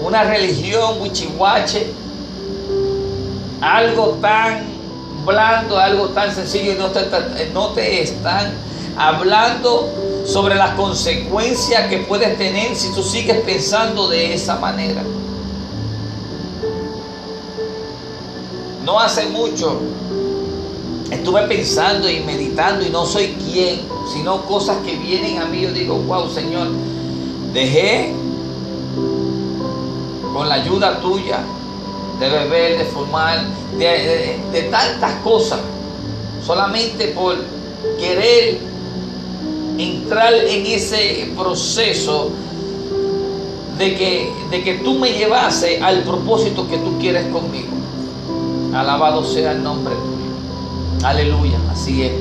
una 0.00 0.22
religión 0.22 1.00
huichihuache, 1.00 1.88
algo 3.60 4.18
tan 4.20 4.66
blando, 5.24 5.78
algo 5.78 6.08
tan 6.10 6.32
sencillo 6.32 6.72
y 6.72 6.74
no 6.76 6.90
te, 6.90 7.50
no 7.52 7.70
te 7.70 8.02
están 8.02 8.52
hablando 8.96 9.90
sobre 10.24 10.54
las 10.54 10.70
consecuencias 10.70 11.88
que 11.88 11.98
puedes 11.98 12.38
tener 12.38 12.74
si 12.76 12.92
tú 12.92 13.02
sigues 13.02 13.40
pensando 13.42 14.08
de 14.08 14.34
esa 14.34 14.56
manera. 14.56 15.02
No 18.84 19.00
hace 19.00 19.26
mucho 19.26 19.80
estuve 21.10 21.42
pensando 21.42 22.10
y 22.10 22.20
meditando 22.20 22.84
y 22.84 22.90
no 22.90 23.06
soy 23.06 23.36
quien, 23.44 23.80
sino 24.12 24.42
cosas 24.42 24.78
que 24.84 24.96
vienen 24.96 25.38
a 25.38 25.46
mí. 25.46 25.62
Yo 25.62 25.72
digo, 25.72 25.96
wow, 25.96 26.30
Señor, 26.30 26.68
dejé 27.52 28.12
con 30.32 30.48
la 30.48 30.56
ayuda 30.56 31.00
tuya 31.00 31.40
de 32.20 32.28
beber, 32.28 32.78
de 32.78 32.84
fumar, 32.86 33.44
de, 33.78 34.68
tantas 34.70 35.12
cosas, 35.22 35.60
solamente 36.44 37.08
por 37.08 37.36
querer 37.98 38.58
entrar 39.78 40.32
en 40.34 40.66
ese 40.66 41.30
proceso 41.36 42.30
de 43.78 43.94
que, 43.94 44.32
de 44.50 44.64
que 44.64 44.74
tú 44.74 44.94
me 44.98 45.12
llevase 45.12 45.80
al 45.82 46.02
propósito 46.02 46.66
que 46.68 46.78
tú 46.78 46.98
quieres 46.98 47.26
conmigo. 47.26 47.68
Alabado 48.74 49.24
sea 49.24 49.52
el 49.52 49.62
nombre. 49.62 49.94
Aleluya, 51.02 51.58
así 51.70 52.04
es. 52.04 52.12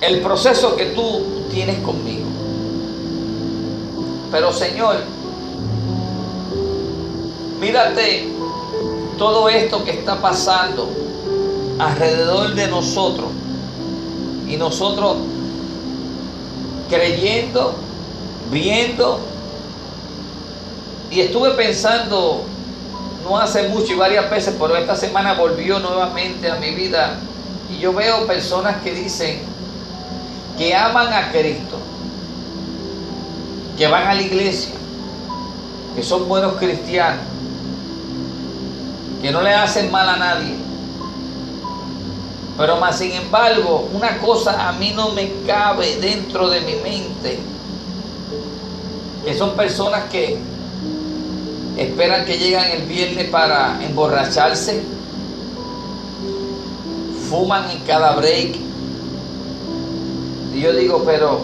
El 0.00 0.20
proceso 0.20 0.76
que 0.76 0.86
tú 0.86 1.22
tienes 1.50 1.78
conmigo. 1.80 2.26
Pero 4.30 4.52
Señor, 4.52 4.96
mírate 7.60 8.28
todo 9.18 9.48
esto 9.48 9.84
que 9.84 9.92
está 9.92 10.20
pasando 10.20 10.88
alrededor 11.78 12.54
de 12.54 12.68
nosotros 12.68 13.28
Y 14.48 14.56
nosotros 14.56 15.16
creyendo, 16.88 17.74
viendo, 18.50 19.18
y 21.10 21.20
estuve 21.20 21.52
pensando 21.52 22.44
no 23.22 23.38
hace 23.38 23.68
mucho 23.68 23.92
y 23.92 23.96
varias 23.96 24.28
veces, 24.30 24.54
pero 24.58 24.76
esta 24.76 24.96
semana 24.96 25.34
volvió 25.34 25.78
nuevamente 25.78 26.50
a 26.50 26.56
mi 26.56 26.70
vida 26.70 27.18
y 27.70 27.78
yo 27.78 27.92
veo 27.92 28.26
personas 28.26 28.82
que 28.82 28.92
dicen 28.92 29.40
que 30.58 30.74
aman 30.74 31.12
a 31.12 31.30
Cristo, 31.30 31.78
que 33.76 33.86
van 33.86 34.06
a 34.08 34.14
la 34.14 34.22
iglesia, 34.22 34.74
que 35.94 36.02
son 36.02 36.28
buenos 36.28 36.54
cristianos, 36.54 37.24
que 39.22 39.30
no 39.30 39.40
le 39.40 39.54
hacen 39.54 39.90
mal 39.90 40.08
a 40.08 40.16
nadie. 40.16 40.56
Pero 42.58 42.76
más 42.76 42.98
sin 42.98 43.12
embargo, 43.12 43.88
una 43.94 44.18
cosa 44.18 44.68
a 44.68 44.72
mí 44.72 44.92
no 44.94 45.10
me 45.10 45.32
cabe 45.46 45.96
dentro 45.96 46.50
de 46.50 46.60
mi 46.60 46.74
mente, 46.76 47.38
que 49.24 49.34
son 49.34 49.56
personas 49.56 50.04
que 50.10 50.38
esperan 51.76 52.24
que 52.24 52.38
llegan 52.38 52.70
el 52.70 52.82
viernes 52.82 53.28
para 53.28 53.82
emborracharse, 53.82 54.82
fuman 57.28 57.70
en 57.70 57.78
cada 57.80 58.14
break. 58.16 58.56
Y 60.54 60.60
yo 60.60 60.72
digo, 60.74 61.02
pero, 61.04 61.40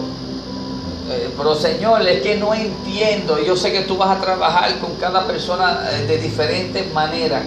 eh, 1.09 1.29
pero 1.35 1.55
Señor, 1.55 2.07
es 2.07 2.21
que 2.21 2.37
no 2.37 2.53
entiendo. 2.53 3.43
Yo 3.43 3.57
sé 3.57 3.71
que 3.71 3.81
tú 3.81 3.97
vas 3.97 4.17
a 4.17 4.21
trabajar 4.21 4.77
con 4.79 4.95
cada 4.95 5.25
persona 5.25 5.89
eh, 5.91 6.05
de 6.05 6.17
diferentes 6.19 6.93
maneras. 6.93 7.43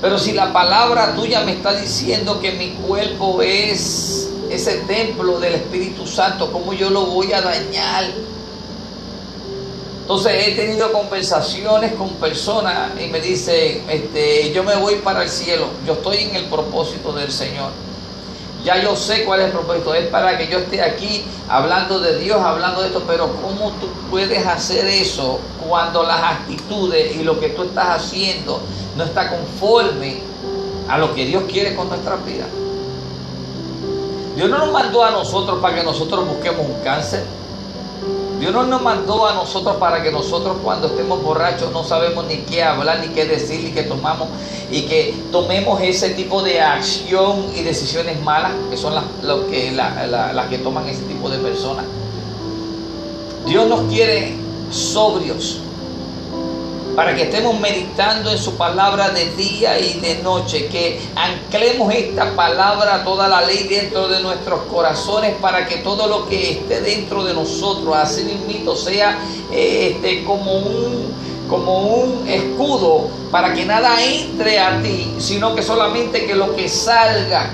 Pero 0.00 0.18
si 0.18 0.32
la 0.32 0.52
palabra 0.52 1.14
tuya 1.14 1.42
me 1.42 1.52
está 1.52 1.74
diciendo 1.74 2.40
que 2.40 2.52
mi 2.52 2.70
cuerpo 2.70 3.42
es 3.42 4.30
ese 4.50 4.78
templo 4.78 5.38
del 5.38 5.54
Espíritu 5.56 6.06
Santo, 6.06 6.50
¿cómo 6.50 6.72
yo 6.72 6.90
lo 6.90 7.06
voy 7.06 7.32
a 7.32 7.40
dañar? 7.40 8.06
Entonces 10.10 10.48
he 10.48 10.56
tenido 10.56 10.92
conversaciones 10.92 11.92
con 11.92 12.08
personas 12.14 12.90
y 13.00 13.06
me 13.06 13.20
dicen, 13.20 13.84
este, 13.88 14.52
yo 14.52 14.64
me 14.64 14.74
voy 14.74 14.96
para 14.96 15.22
el 15.22 15.28
cielo, 15.28 15.66
yo 15.86 15.92
estoy 15.92 16.16
en 16.16 16.34
el 16.34 16.46
propósito 16.46 17.12
del 17.12 17.30
Señor. 17.30 17.70
Ya 18.64 18.82
yo 18.82 18.96
sé 18.96 19.24
cuál 19.24 19.38
es 19.38 19.46
el 19.46 19.52
propósito, 19.52 19.94
es 19.94 20.08
para 20.08 20.36
que 20.36 20.48
yo 20.48 20.58
esté 20.58 20.82
aquí 20.82 21.24
hablando 21.48 22.00
de 22.00 22.18
Dios, 22.18 22.38
hablando 22.40 22.80
de 22.80 22.88
esto, 22.88 23.04
pero 23.06 23.28
¿cómo 23.40 23.70
tú 23.80 23.86
puedes 24.10 24.44
hacer 24.44 24.84
eso 24.88 25.38
cuando 25.68 26.02
las 26.02 26.20
actitudes 26.20 27.14
y 27.14 27.22
lo 27.22 27.38
que 27.38 27.50
tú 27.50 27.62
estás 27.62 28.02
haciendo 28.02 28.60
no 28.96 29.04
está 29.04 29.30
conforme 29.30 30.22
a 30.88 30.98
lo 30.98 31.14
que 31.14 31.24
Dios 31.24 31.44
quiere 31.46 31.76
con 31.76 31.88
nuestra 31.88 32.16
vida? 32.16 32.46
Dios 34.34 34.50
no 34.50 34.58
nos 34.58 34.72
mandó 34.72 35.04
a 35.04 35.12
nosotros 35.12 35.60
para 35.60 35.76
que 35.76 35.84
nosotros 35.84 36.26
busquemos 36.26 36.66
un 36.66 36.82
cáncer. 36.82 37.22
Dios 38.40 38.54
no 38.54 38.62
nos 38.64 38.80
mandó 38.80 39.26
a 39.26 39.34
nosotros 39.34 39.76
para 39.76 40.02
que 40.02 40.10
nosotros 40.10 40.56
cuando 40.64 40.86
estemos 40.86 41.22
borrachos 41.22 41.70
no 41.72 41.84
sabemos 41.84 42.24
ni 42.24 42.38
qué 42.38 42.62
hablar, 42.62 43.00
ni 43.00 43.08
qué 43.08 43.26
decir, 43.26 43.62
ni 43.62 43.70
qué 43.70 43.82
tomamos, 43.82 44.28
y 44.70 44.82
que 44.86 45.14
tomemos 45.30 45.78
ese 45.82 46.10
tipo 46.10 46.42
de 46.42 46.58
acción 46.58 47.44
y 47.54 47.62
decisiones 47.62 48.18
malas, 48.22 48.52
que 48.70 48.78
son 48.78 48.94
las, 48.94 49.04
que, 49.50 49.72
las 49.72 50.46
que 50.46 50.56
toman 50.56 50.88
ese 50.88 51.02
tipo 51.02 51.28
de 51.28 51.36
personas. 51.36 51.84
Dios 53.44 53.68
nos 53.68 53.82
quiere 53.92 54.34
sobrios, 54.70 55.60
para 57.00 57.14
que 57.14 57.22
estemos 57.22 57.58
meditando 57.58 58.30
en 58.30 58.36
su 58.36 58.58
palabra 58.58 59.08
de 59.08 59.30
día 59.34 59.80
y 59.80 60.00
de 60.00 60.16
noche, 60.16 60.66
que 60.66 61.00
anclemos 61.16 61.94
esta 61.94 62.36
palabra, 62.36 63.02
toda 63.02 63.26
la 63.26 63.40
ley 63.40 63.66
dentro 63.68 64.06
de 64.06 64.20
nuestros 64.20 64.64
corazones, 64.64 65.34
para 65.40 65.66
que 65.66 65.76
todo 65.76 66.06
lo 66.06 66.28
que 66.28 66.50
esté 66.50 66.82
dentro 66.82 67.24
de 67.24 67.32
nosotros, 67.32 67.96
así 67.96 68.24
mismo, 68.46 68.76
sea 68.76 69.18
eh, 69.50 69.94
este, 69.94 70.24
como 70.24 70.52
un 70.52 71.14
como 71.48 71.78
un 71.78 72.28
escudo 72.28 73.08
para 73.30 73.54
que 73.54 73.64
nada 73.64 73.96
entre 74.04 74.60
a 74.60 74.82
ti, 74.82 75.14
sino 75.20 75.54
que 75.54 75.62
solamente 75.62 76.26
que 76.26 76.34
lo 76.34 76.54
que 76.54 76.68
salga 76.68 77.48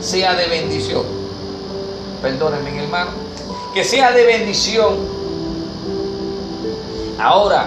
sea 0.00 0.32
de 0.32 0.46
bendición. 0.46 1.02
Perdónenme, 2.22 2.82
hermano. 2.82 3.10
Que 3.74 3.84
sea 3.84 4.10
de 4.12 4.24
bendición. 4.24 4.96
Ahora, 7.18 7.66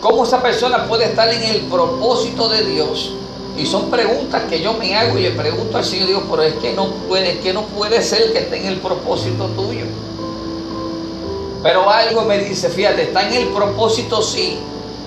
¿Cómo 0.00 0.22
esa 0.22 0.40
persona 0.40 0.86
puede 0.86 1.06
estar 1.06 1.28
en 1.28 1.42
el 1.42 1.62
propósito 1.62 2.48
de 2.48 2.64
Dios? 2.64 3.10
Y 3.56 3.66
son 3.66 3.90
preguntas 3.90 4.44
que 4.48 4.60
yo 4.60 4.74
me 4.74 4.94
hago 4.94 5.18
y 5.18 5.22
le 5.22 5.32
pregunto 5.32 5.76
al 5.76 5.84
Señor 5.84 6.06
Dios, 6.06 6.22
pero 6.30 6.42
es 6.44 6.54
que 6.54 6.72
no 6.72 6.86
puede, 7.08 7.32
es 7.32 7.38
que 7.38 7.52
no 7.52 7.62
puede 7.62 8.00
ser 8.02 8.32
que 8.32 8.38
esté 8.38 8.60
en 8.60 8.66
el 8.66 8.76
propósito 8.76 9.46
tuyo. 9.46 9.86
Pero 11.64 11.90
algo 11.90 12.22
me 12.22 12.38
dice, 12.38 12.68
fíjate, 12.68 13.02
está 13.02 13.26
en 13.26 13.34
el 13.34 13.48
propósito 13.48 14.22
sí, 14.22 14.58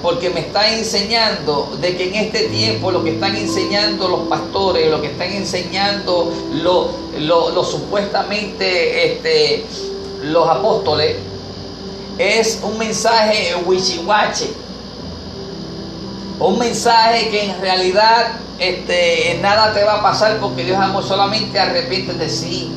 porque 0.02 0.30
me 0.30 0.42
está 0.42 0.76
enseñando 0.76 1.72
de 1.80 1.96
que 1.96 2.10
en 2.10 2.16
este 2.16 2.50
tiempo 2.50 2.92
lo 2.92 3.02
que 3.02 3.12
están 3.12 3.38
enseñando 3.38 4.10
los 4.10 4.22
pastores, 4.28 4.92
lo 4.92 5.00
que 5.00 5.08
están 5.08 5.32
enseñando 5.32 6.34
los 6.62 6.88
lo, 7.18 7.64
supuestamente 7.64 9.14
este, 9.14 9.66
los 10.24 10.50
apóstoles, 10.50 11.16
es 12.18 12.60
un 12.62 12.78
mensaje 12.78 13.56
wichiwache 13.66 14.50
un 16.42 16.58
mensaje 16.58 17.30
que 17.30 17.52
en 17.52 17.62
realidad 17.62 18.32
este, 18.58 19.38
nada 19.42 19.74
te 19.74 19.84
va 19.84 20.00
a 20.00 20.02
pasar 20.02 20.38
porque 20.40 20.64
Dios 20.64 20.78
amor 20.78 21.04
solamente 21.04 21.60
arrepiente 21.60 22.14
de 22.14 22.30
sí. 22.30 22.72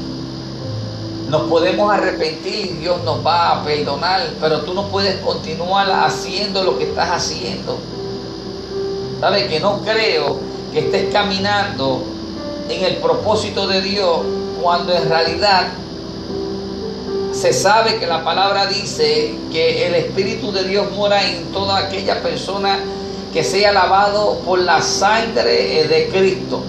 Nos 1.31 1.43
podemos 1.49 1.91
arrepentir 1.91 2.67
y 2.67 2.69
Dios 2.75 3.03
nos 3.05 3.25
va 3.27 3.53
a 3.53 3.65
perdonar, 3.65 4.21
pero 4.41 4.61
tú 4.61 4.75
no 4.75 4.89
puedes 4.89 5.17
continuar 5.21 5.91
haciendo 5.91 6.63
lo 6.63 6.79
que 6.79 6.85
estás 6.85 7.11
haciendo. 7.11 7.79
¿Sabes? 9.21 9.45
Que 9.45 9.59
no 9.61 9.81
creo 9.81 10.39
que 10.73 10.81
estés 10.81 11.11
caminando 11.13 12.03
en 12.69 12.85
el 12.85 12.97
propósito 12.97 13.67
de 13.67 13.81
Dios 13.81 14.19
cuando 14.63 14.93
en 14.93 15.09
realidad 15.09 15.69
se 17.33 17.53
sabe 17.53 17.99
que 17.99 18.07
la 18.07 18.23
palabra 18.23 18.67
dice 18.67 19.35
que 19.51 19.87
el 19.87 19.95
Espíritu 19.95 20.53
de 20.53 20.65
Dios 20.65 20.91
mora 20.93 21.27
en 21.27 21.51
toda 21.51 21.79
aquella 21.79 22.23
persona 22.23 22.79
que 23.35 23.43
sea 23.43 23.73
lavado 23.73 24.39
por 24.47 24.61
la 24.61 24.81
sangre 24.81 25.81
eh, 25.81 25.89
de 25.89 26.09
Cristo. 26.09 26.63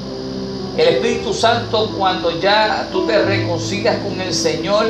El 0.75 0.95
Espíritu 0.95 1.31
Santo 1.31 1.91
cuando 1.95 2.39
ya 2.41 2.89
tú 2.91 3.05
te 3.05 3.23
reconcilias 3.23 3.97
con 3.97 4.19
el 4.19 4.33
Señor 4.33 4.87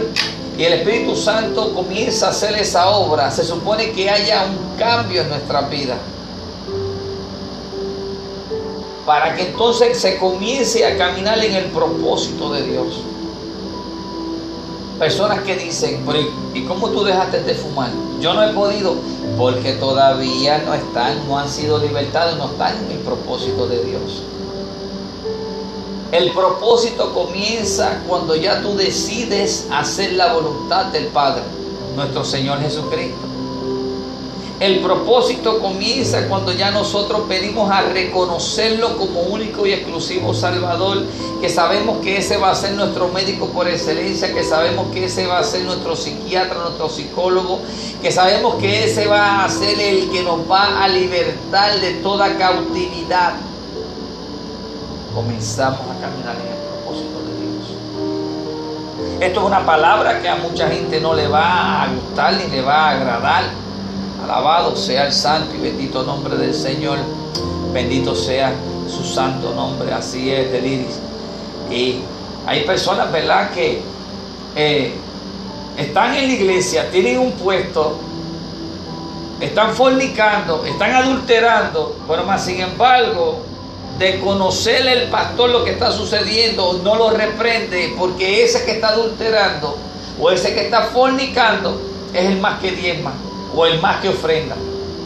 y 0.57 0.63
el 0.63 0.73
Espíritu 0.73 1.17
Santo 1.17 1.73
comienza 1.73 2.27
a 2.27 2.29
hacer 2.29 2.55
esa 2.55 2.89
obra, 2.89 3.29
se 3.29 3.43
supone 3.43 3.91
que 3.91 4.09
haya 4.09 4.45
un 4.45 4.77
cambio 4.79 5.21
en 5.21 5.29
nuestra 5.29 5.61
vida. 5.63 5.97
Para 9.05 9.35
que 9.35 9.49
entonces 9.49 9.99
se 9.99 10.17
comience 10.17 10.85
a 10.85 10.97
caminar 10.97 11.43
en 11.43 11.55
el 11.55 11.65
propósito 11.65 12.53
de 12.53 12.63
Dios. 12.63 12.87
Personas 14.99 15.41
que 15.41 15.55
dicen, 15.57 16.05
¿y 16.53 16.63
cómo 16.63 16.89
tú 16.89 17.03
dejaste 17.03 17.41
de 17.43 17.53
fumar? 17.53 17.91
Yo 18.21 18.33
no 18.33 18.43
he 18.43 18.53
podido 18.53 18.95
porque 19.37 19.73
todavía 19.73 20.59
no 20.59 20.73
están, 20.73 21.27
no 21.27 21.37
han 21.37 21.49
sido 21.49 21.79
libertados, 21.79 22.37
no 22.37 22.45
están 22.45 22.77
en 22.85 22.91
el 22.91 22.99
propósito 22.99 23.67
de 23.67 23.83
Dios. 23.83 24.23
El 26.13 26.31
propósito 26.31 27.13
comienza 27.13 28.01
cuando 28.07 28.35
ya 28.35 28.61
tú 28.61 28.77
decides 28.77 29.67
hacer 29.69 30.13
la 30.13 30.33
voluntad 30.33 30.85
del 30.85 31.07
Padre, 31.07 31.43
nuestro 31.95 32.23
Señor 32.23 32.61
Jesucristo. 32.61 33.34
El 34.59 34.79
propósito 34.79 35.59
comienza 35.59 36.29
cuando 36.29 36.53
ya 36.53 36.71
nosotros 36.71 37.23
pedimos 37.27 37.69
a 37.69 37.81
reconocerlo 37.81 38.95
como 38.95 39.19
único 39.19 39.65
y 39.65 39.73
exclusivo 39.73 40.33
Salvador, 40.33 41.03
que 41.41 41.49
sabemos 41.49 41.97
que 42.01 42.19
ese 42.19 42.37
va 42.37 42.51
a 42.51 42.55
ser 42.55 42.71
nuestro 42.71 43.09
médico 43.09 43.47
por 43.47 43.67
excelencia, 43.67 44.33
que 44.33 44.45
sabemos 44.45 44.87
que 44.93 45.05
ese 45.05 45.27
va 45.27 45.39
a 45.39 45.43
ser 45.43 45.63
nuestro 45.65 45.97
psiquiatra, 45.97 46.57
nuestro 46.59 46.87
psicólogo, 46.87 47.59
que 48.01 48.13
sabemos 48.13 48.55
que 48.55 48.85
ese 48.85 49.07
va 49.07 49.43
a 49.43 49.49
ser 49.49 49.77
el 49.77 50.09
que 50.09 50.23
nos 50.23 50.49
va 50.49 50.81
a 50.81 50.87
libertar 50.87 51.77
de 51.81 51.95
toda 51.95 52.37
cautividad. 52.37 53.33
Comenzamos 55.13 55.81
a 55.81 55.99
caminar 55.99 56.35
en 56.35 56.47
el 56.47 56.57
propósito 56.69 57.19
de 57.27 57.33
Dios. 57.41 59.19
Esto 59.19 59.39
es 59.41 59.45
una 59.45 59.65
palabra 59.65 60.21
que 60.21 60.29
a 60.29 60.37
mucha 60.37 60.69
gente 60.69 61.01
no 61.01 61.13
le 61.13 61.27
va 61.27 61.83
a 61.83 61.87
gustar 61.89 62.35
ni 62.35 62.47
le 62.47 62.61
va 62.61 62.87
a 62.87 62.91
agradar 62.91 63.64
Alabado 64.25 64.75
sea 64.75 65.05
el 65.05 65.13
santo 65.13 65.53
y 65.55 65.59
bendito 65.59 66.01
nombre 66.01 66.35
del 66.35 66.55
Señor. 66.55 66.97
Bendito 67.71 68.15
sea 68.15 68.55
su 68.89 69.03
santo 69.03 69.53
nombre. 69.53 69.93
Así 69.93 70.31
es, 70.31 70.51
Deliris. 70.51 70.99
Y 71.69 71.99
hay 72.47 72.63
personas, 72.63 73.11
¿verdad?, 73.11 73.51
que 73.51 73.83
eh, 74.55 74.95
están 75.77 76.15
en 76.15 76.27
la 76.27 76.33
iglesia, 76.33 76.89
tienen 76.89 77.19
un 77.19 77.33
puesto, 77.33 77.99
están 79.39 79.75
fornicando, 79.75 80.65
están 80.65 80.93
adulterando, 80.93 81.95
pero 82.07 82.23
más 82.23 82.45
sin 82.45 82.61
embargo, 82.61 83.43
de 83.99 84.19
conocerle 84.21 85.03
el 85.03 85.09
pastor 85.09 85.51
lo 85.51 85.63
que 85.63 85.71
está 85.71 85.91
sucediendo, 85.91 86.81
no 86.83 86.95
lo 86.95 87.11
reprende, 87.11 87.93
porque 87.95 88.43
ese 88.43 88.65
que 88.65 88.71
está 88.71 88.89
adulterando 88.89 89.77
o 90.19 90.31
ese 90.31 90.55
que 90.55 90.61
está 90.61 90.83
fornicando 90.83 91.79
es 92.11 92.25
el 92.25 92.39
más 92.39 92.59
que 92.59 92.71
diezma 92.71 93.13
o 93.55 93.65
el 93.65 93.79
más 93.81 94.01
que 94.01 94.09
ofrenda. 94.09 94.55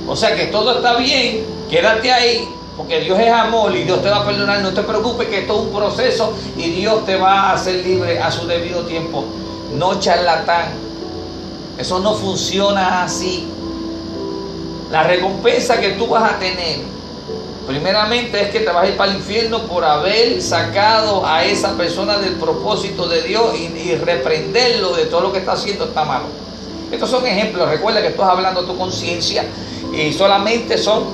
O 0.07 0.15
sea 0.15 0.35
que 0.35 0.47
todo 0.47 0.77
está 0.77 0.95
bien, 0.97 1.45
quédate 1.69 2.11
ahí, 2.11 2.49
porque 2.75 3.01
Dios 3.01 3.19
es 3.19 3.31
amor 3.31 3.75
y 3.75 3.83
Dios 3.83 4.01
te 4.01 4.09
va 4.09 4.17
a 4.17 4.25
perdonar. 4.25 4.61
No 4.61 4.73
te 4.73 4.81
preocupes 4.81 5.27
que 5.27 5.39
esto 5.39 5.53
es 5.53 5.59
un 5.59 5.71
proceso 5.71 6.33
y 6.57 6.69
Dios 6.71 7.05
te 7.05 7.15
va 7.15 7.49
a 7.49 7.53
hacer 7.53 7.75
libre 7.85 8.19
a 8.19 8.31
su 8.31 8.47
debido 8.47 8.83
tiempo. 8.83 9.25
No 9.75 9.99
charlatán. 9.99 10.69
Eso 11.77 11.99
no 11.99 12.15
funciona 12.15 13.03
así. 13.03 13.47
La 14.91 15.03
recompensa 15.03 15.79
que 15.79 15.89
tú 15.89 16.07
vas 16.07 16.33
a 16.33 16.39
tener, 16.39 16.79
primeramente 17.67 18.41
es 18.41 18.49
que 18.49 18.61
te 18.61 18.71
vas 18.71 18.85
a 18.85 18.87
ir 18.87 18.97
para 18.97 19.11
el 19.11 19.17
infierno 19.17 19.63
por 19.63 19.85
haber 19.85 20.41
sacado 20.41 21.25
a 21.25 21.45
esa 21.45 21.77
persona 21.77 22.17
del 22.17 22.33
propósito 22.33 23.07
de 23.07 23.21
Dios 23.21 23.55
y, 23.55 23.93
reprenderlo 23.95 24.95
de 24.95 25.05
todo 25.05 25.21
lo 25.21 25.31
que 25.31 25.39
está 25.39 25.51
haciendo 25.51 25.85
está 25.85 26.05
malo. 26.05 26.38
Estos 26.91 27.09
son 27.09 27.25
ejemplos. 27.25 27.69
Recuerda 27.69 28.01
que 28.01 28.07
estás 28.07 28.29
hablando 28.29 28.65
tu 28.65 28.77
conciencia 28.77 29.45
y 29.93 30.11
solamente 30.13 30.77
son 30.77 31.05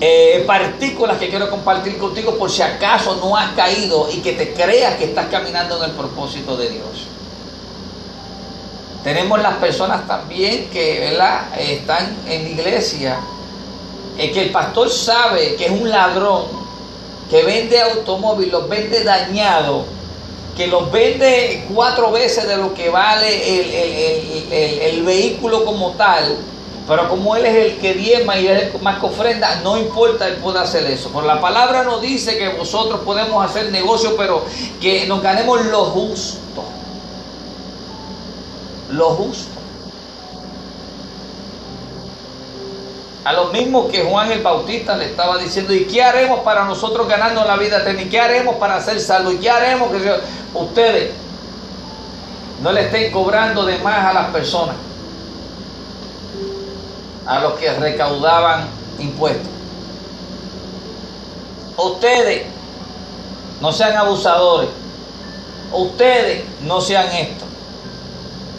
eh, 0.00 0.44
partículas 0.46 1.18
que 1.18 1.28
quiero 1.28 1.50
compartir 1.50 1.98
contigo 1.98 2.36
por 2.36 2.50
si 2.50 2.62
acaso 2.62 3.16
no 3.16 3.36
has 3.36 3.52
caído 3.54 4.08
y 4.12 4.18
que 4.18 4.32
te 4.32 4.52
creas 4.52 4.94
que 4.94 5.06
estás 5.06 5.26
caminando 5.26 5.76
en 5.78 5.90
el 5.90 5.96
propósito 5.96 6.56
de 6.56 6.70
Dios. 6.70 7.06
Tenemos 9.02 9.40
las 9.40 9.54
personas 9.56 10.06
también 10.06 10.68
que 10.70 11.00
¿verdad? 11.00 11.48
están 11.58 12.16
en 12.28 12.44
la 12.44 12.48
iglesia, 12.48 13.18
eh, 14.16 14.30
que 14.30 14.42
el 14.42 14.50
pastor 14.50 14.90
sabe 14.90 15.56
que 15.56 15.66
es 15.66 15.70
un 15.70 15.88
ladrón, 15.88 16.44
que 17.30 17.42
vende 17.42 17.80
automóviles, 17.80 18.52
los 18.52 18.68
vende 18.68 19.02
dañados, 19.02 19.84
que 20.58 20.66
los 20.66 20.92
vende 20.92 21.64
cuatro 21.72 22.10
veces 22.10 22.46
de 22.46 22.58
lo 22.58 22.74
que 22.74 22.90
vale 22.90 24.90
el 24.90 25.02
vehículo 25.04 25.64
como 25.64 25.92
tal 25.92 26.36
pero 26.88 27.06
como 27.06 27.36
Él 27.36 27.44
es 27.44 27.54
el 27.54 27.78
que 27.78 27.92
diezma 27.92 28.38
y 28.38 28.48
es 28.48 28.74
el 28.74 28.80
más 28.80 28.98
que 28.98 29.06
ofrenda, 29.06 29.60
no 29.62 29.76
importa, 29.76 30.26
Él 30.26 30.36
puede 30.36 30.58
hacer 30.58 30.86
eso. 30.86 31.10
Por 31.10 31.24
la 31.24 31.38
palabra 31.38 31.84
nos 31.84 32.00
dice 32.00 32.38
que 32.38 32.54
nosotros 32.54 33.00
podemos 33.00 33.44
hacer 33.44 33.70
negocio, 33.70 34.16
pero 34.16 34.42
que 34.80 35.06
nos 35.06 35.22
ganemos 35.22 35.66
lo 35.66 35.84
justo. 35.84 36.64
Lo 38.90 39.10
justo. 39.10 39.57
A 43.28 43.34
lo 43.34 43.48
mismo 43.48 43.88
que 43.88 44.04
Juan 44.04 44.32
el 44.32 44.40
Bautista 44.40 44.96
le 44.96 45.04
estaba 45.04 45.36
diciendo, 45.36 45.74
¿y 45.74 45.84
qué 45.84 46.02
haremos 46.02 46.40
para 46.40 46.64
nosotros 46.64 47.06
ganarnos 47.06 47.46
la 47.46 47.58
vida 47.58 47.80
eterna? 47.80 48.00
¿Y 48.00 48.08
qué 48.08 48.18
haremos 48.18 48.54
para 48.54 48.80
ser 48.80 48.98
salvos? 48.98 49.34
¿Y 49.34 49.36
qué 49.36 49.50
haremos 49.50 49.90
que 49.90 50.20
ustedes 50.54 51.10
no 52.62 52.72
le 52.72 52.86
estén 52.86 53.12
cobrando 53.12 53.66
de 53.66 53.76
más 53.80 54.02
a 54.06 54.14
las 54.14 54.30
personas? 54.30 54.76
a 57.26 57.40
los 57.40 57.52
que 57.58 57.70
recaudaban 57.70 58.66
impuestos. 58.98 59.50
Ustedes 61.76 62.46
no 63.60 63.70
sean 63.70 63.94
abusadores. 63.98 64.70
Ustedes 65.70 66.44
no 66.62 66.80
sean 66.80 67.06
esto. 67.08 67.44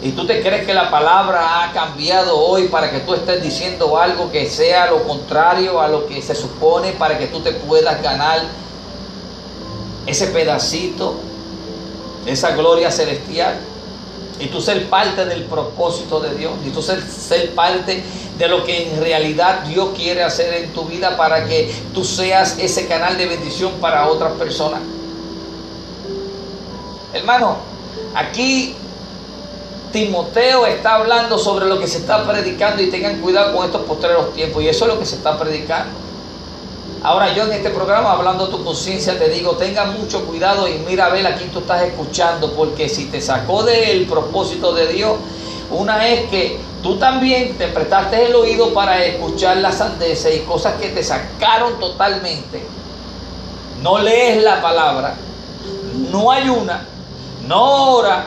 Y 0.02 0.12
tú 0.12 0.26
te 0.26 0.40
crees 0.40 0.66
que 0.66 0.72
la 0.72 0.90
palabra 0.90 1.62
ha 1.62 1.72
cambiado 1.72 2.38
hoy 2.38 2.68
para 2.68 2.90
que 2.90 3.00
tú 3.00 3.12
estés 3.12 3.42
diciendo 3.42 3.98
algo 3.98 4.30
que 4.30 4.48
sea 4.48 4.90
lo 4.90 5.02
contrario 5.02 5.80
a 5.80 5.88
lo 5.88 6.06
que 6.06 6.22
se 6.22 6.34
supone 6.34 6.92
para 6.92 7.18
que 7.18 7.26
tú 7.26 7.40
te 7.40 7.52
puedas 7.52 8.02
ganar 8.02 8.40
ese 10.06 10.28
pedacito, 10.28 11.16
esa 12.24 12.52
gloria 12.52 12.90
celestial. 12.90 13.58
Y 14.38 14.46
tú 14.46 14.62
ser 14.62 14.88
parte 14.88 15.26
del 15.26 15.44
propósito 15.44 16.18
de 16.18 16.34
Dios. 16.34 16.52
Y 16.66 16.70
tú 16.70 16.80
ser, 16.80 17.02
ser 17.02 17.54
parte 17.54 18.02
de 18.38 18.48
lo 18.48 18.64
que 18.64 18.90
en 18.90 19.02
realidad 19.02 19.64
Dios 19.64 19.90
quiere 19.94 20.22
hacer 20.22 20.64
en 20.64 20.72
tu 20.72 20.86
vida 20.86 21.14
para 21.18 21.44
que 21.44 21.70
tú 21.92 22.04
seas 22.04 22.56
ese 22.58 22.86
canal 22.86 23.18
de 23.18 23.26
bendición 23.26 23.72
para 23.82 24.08
otras 24.08 24.32
personas. 24.32 24.80
Hermano, 27.12 27.58
aquí 28.14 28.74
Timoteo 29.92 30.66
está 30.66 30.96
hablando 30.96 31.38
sobre 31.38 31.66
lo 31.66 31.78
que 31.78 31.86
se 31.86 31.98
está 31.98 32.26
predicando 32.26 32.82
y 32.82 32.90
tengan 32.90 33.20
cuidado 33.20 33.56
con 33.56 33.66
estos 33.66 33.82
postreros 33.82 34.32
tiempos. 34.32 34.62
Y 34.62 34.68
eso 34.68 34.84
es 34.86 34.92
lo 34.92 34.98
que 34.98 35.06
se 35.06 35.16
está 35.16 35.38
predicando. 35.38 35.92
Ahora 37.02 37.32
yo 37.32 37.44
en 37.44 37.52
este 37.52 37.70
programa, 37.70 38.12
hablando 38.12 38.48
tu 38.48 38.62
conciencia, 38.62 39.18
te 39.18 39.30
digo, 39.30 39.52
tenga 39.52 39.86
mucho 39.86 40.26
cuidado 40.26 40.68
y 40.68 40.74
mira 40.86 41.06
a 41.06 41.08
ver 41.08 41.26
a 41.26 41.34
quién 41.34 41.50
tú 41.50 41.60
estás 41.60 41.82
escuchando, 41.82 42.52
porque 42.52 42.90
si 42.90 43.06
te 43.06 43.22
sacó 43.22 43.62
del 43.62 44.04
propósito 44.06 44.74
de 44.74 44.86
Dios, 44.88 45.16
una 45.70 46.06
es 46.08 46.28
que 46.28 46.60
tú 46.82 46.98
también 46.98 47.56
te 47.56 47.68
prestaste 47.68 48.26
el 48.26 48.34
oído 48.34 48.74
para 48.74 49.02
escuchar 49.02 49.56
las 49.58 49.78
sandeces 49.78 50.36
y 50.36 50.40
cosas 50.40 50.74
que 50.74 50.88
te 50.88 51.02
sacaron 51.02 51.80
totalmente. 51.80 52.62
No 53.82 53.98
lees 53.98 54.42
la 54.42 54.60
palabra, 54.60 55.14
no 56.12 56.30
ayuna, 56.30 56.86
no 57.46 57.94
ora. 57.94 58.26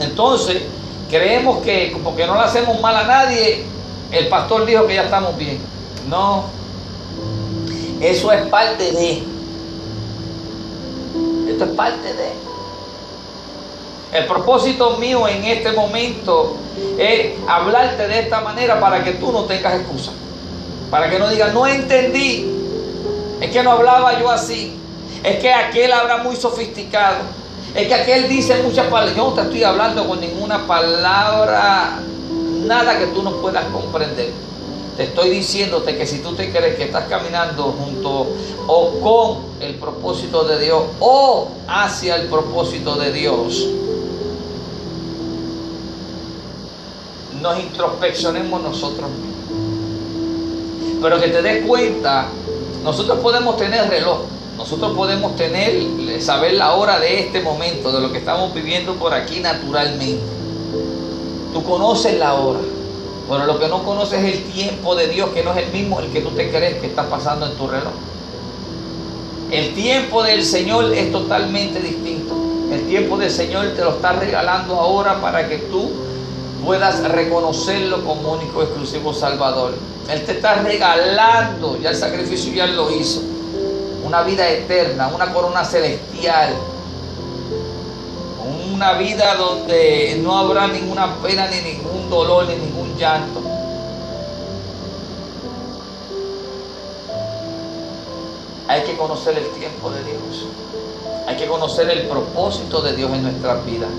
Entonces, 0.00 0.62
creemos 1.08 1.62
que 1.62 1.96
porque 2.02 2.26
no 2.26 2.34
le 2.34 2.40
hacemos 2.40 2.80
mal 2.80 2.96
a 2.96 3.04
nadie, 3.04 3.64
el 4.10 4.28
pastor 4.28 4.66
dijo 4.66 4.86
que 4.86 4.94
ya 4.94 5.04
estamos 5.04 5.36
bien. 5.36 5.58
No, 6.08 6.44
eso 8.00 8.32
es 8.32 8.46
parte 8.48 8.92
de. 8.92 9.22
Esto 11.48 11.64
es 11.64 11.70
parte 11.70 12.14
de. 12.14 12.32
El 14.12 14.26
propósito 14.26 14.96
mío 14.98 15.26
en 15.26 15.44
este 15.44 15.72
momento 15.72 16.56
es 16.98 17.32
hablarte 17.48 18.06
de 18.06 18.20
esta 18.20 18.40
manera 18.40 18.78
para 18.78 19.02
que 19.02 19.12
tú 19.12 19.32
no 19.32 19.44
tengas 19.44 19.74
excusa. 19.80 20.12
Para 20.90 21.10
que 21.10 21.18
no 21.18 21.28
digas, 21.28 21.52
no 21.52 21.66
entendí. 21.66 22.50
Es 23.40 23.50
que 23.50 23.62
no 23.62 23.72
hablaba 23.72 24.20
yo 24.20 24.30
así. 24.30 24.78
Es 25.22 25.38
que 25.38 25.52
aquel 25.52 25.92
habla 25.92 26.18
muy 26.18 26.36
sofisticado. 26.36 27.18
Es 27.74 27.88
que 27.88 27.94
aquel 27.94 28.28
dice 28.28 28.62
muchas 28.62 28.86
palabras. 28.86 29.16
Yo 29.16 29.24
no 29.30 29.32
te 29.34 29.42
estoy 29.42 29.64
hablando 29.64 30.06
con 30.06 30.20
ninguna 30.20 30.66
palabra, 30.66 32.00
nada 32.64 32.98
que 32.98 33.06
tú 33.08 33.22
no 33.22 33.32
puedas 33.36 33.64
comprender. 33.66 34.30
Te 34.96 35.04
estoy 35.04 35.30
diciéndote 35.30 35.96
que 35.96 36.06
si 36.06 36.18
tú 36.18 36.34
te 36.34 36.52
crees 36.52 36.76
que 36.76 36.84
estás 36.84 37.08
caminando 37.08 37.74
junto 37.76 38.28
o 38.68 38.90
con 39.00 39.38
el 39.60 39.74
propósito 39.74 40.44
de 40.44 40.64
Dios 40.64 40.82
o 41.00 41.48
hacia 41.66 42.14
el 42.16 42.28
propósito 42.28 42.94
de 42.94 43.12
Dios, 43.12 43.66
nos 47.42 47.58
introspeccionemos 47.58 48.62
nosotros 48.62 49.10
mismos. 49.10 49.34
Pero 51.02 51.20
que 51.20 51.28
te 51.28 51.42
des 51.42 51.66
cuenta, 51.66 52.28
nosotros 52.84 53.18
podemos 53.18 53.56
tener 53.56 53.90
reloj, 53.90 54.20
nosotros 54.56 54.92
podemos 54.96 55.36
tener, 55.36 56.20
saber 56.22 56.54
la 56.54 56.74
hora 56.74 56.98
de 57.00 57.20
este 57.20 57.40
momento, 57.40 57.90
de 57.92 58.00
lo 58.00 58.12
que 58.12 58.18
estamos 58.18 58.54
viviendo 58.54 58.94
por 58.94 59.12
aquí 59.12 59.40
naturalmente. 59.40 60.22
Tú 61.52 61.62
conoces 61.64 62.18
la 62.18 62.34
hora, 62.34 62.60
pero 63.28 63.46
lo 63.46 63.58
que 63.58 63.68
no 63.68 63.82
conoces 63.84 64.22
es 64.22 64.34
el 64.34 64.44
tiempo 64.52 64.94
de 64.94 65.08
Dios, 65.08 65.30
que 65.30 65.42
no 65.42 65.52
es 65.52 65.66
el 65.66 65.72
mismo 65.72 66.00
el 66.00 66.10
que 66.12 66.20
tú 66.20 66.30
te 66.30 66.50
crees 66.50 66.80
que 66.80 66.86
está 66.86 67.08
pasando 67.08 67.46
en 67.46 67.52
tu 67.56 67.66
reloj. 67.66 67.92
El 69.50 69.74
tiempo 69.74 70.22
del 70.22 70.44
Señor 70.44 70.92
es 70.92 71.12
totalmente 71.12 71.80
distinto. 71.80 72.34
El 72.72 72.86
tiempo 72.86 73.16
del 73.16 73.30
Señor 73.30 73.66
te 73.76 73.82
lo 73.82 73.90
está 73.90 74.12
regalando 74.12 74.74
ahora 74.74 75.20
para 75.20 75.48
que 75.48 75.58
tú 75.58 75.90
puedas 76.64 77.02
reconocerlo 77.08 78.04
como 78.04 78.32
único 78.32 78.62
exclusivo 78.62 79.12
Salvador. 79.12 79.74
Él 80.10 80.24
te 80.24 80.32
está 80.32 80.54
regalando, 80.56 81.78
ya 81.80 81.90
el 81.90 81.96
sacrificio 81.96 82.52
ya 82.52 82.66
lo 82.66 82.90
hizo, 82.90 83.20
una 84.04 84.22
vida 84.22 84.48
eterna, 84.48 85.08
una 85.08 85.32
corona 85.32 85.64
celestial, 85.64 86.54
una 88.72 88.92
vida 88.94 89.34
donde 89.36 90.20
no 90.22 90.36
habrá 90.38 90.66
ninguna 90.66 91.16
pena, 91.16 91.48
ni 91.48 91.60
ningún 91.72 92.10
dolor, 92.10 92.46
ni 92.46 92.56
ningún 92.56 92.96
llanto. 92.96 93.40
Hay 98.68 98.82
que 98.82 98.96
conocer 98.96 99.38
el 99.38 99.48
tiempo 99.50 99.90
de 99.90 100.02
Dios. 100.04 100.46
Hay 101.26 101.36
que 101.36 101.46
conocer 101.46 101.88
el 101.90 102.06
propósito 102.06 102.80
de 102.82 102.94
Dios 102.96 103.10
en 103.12 103.22
nuestras 103.22 103.64
vidas 103.64 103.90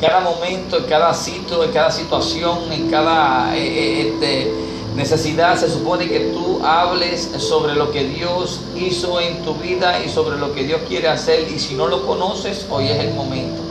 cada 0.00 0.20
momento, 0.20 0.78
en 0.78 0.84
cada 0.84 1.12
sitio, 1.12 1.62
en 1.62 1.72
cada 1.72 1.90
situación, 1.90 2.72
en 2.72 2.90
cada 2.90 3.54
eh, 3.54 3.60
eh, 3.60 4.08
este, 4.08 4.69
necesidad, 4.94 5.56
se 5.56 5.70
supone 5.70 6.08
que 6.08 6.20
tú 6.32 6.60
hables 6.64 7.30
sobre 7.38 7.74
lo 7.74 7.90
que 7.90 8.04
Dios 8.04 8.60
hizo 8.76 9.20
en 9.20 9.42
tu 9.42 9.54
vida 9.54 10.02
y 10.04 10.08
sobre 10.08 10.38
lo 10.38 10.52
que 10.52 10.64
Dios 10.64 10.80
quiere 10.88 11.08
hacer. 11.08 11.48
Y 11.50 11.58
si 11.58 11.74
no 11.74 11.86
lo 11.86 12.06
conoces, 12.06 12.66
hoy 12.70 12.88
es 12.88 12.98
el 12.98 13.14
momento. 13.14 13.62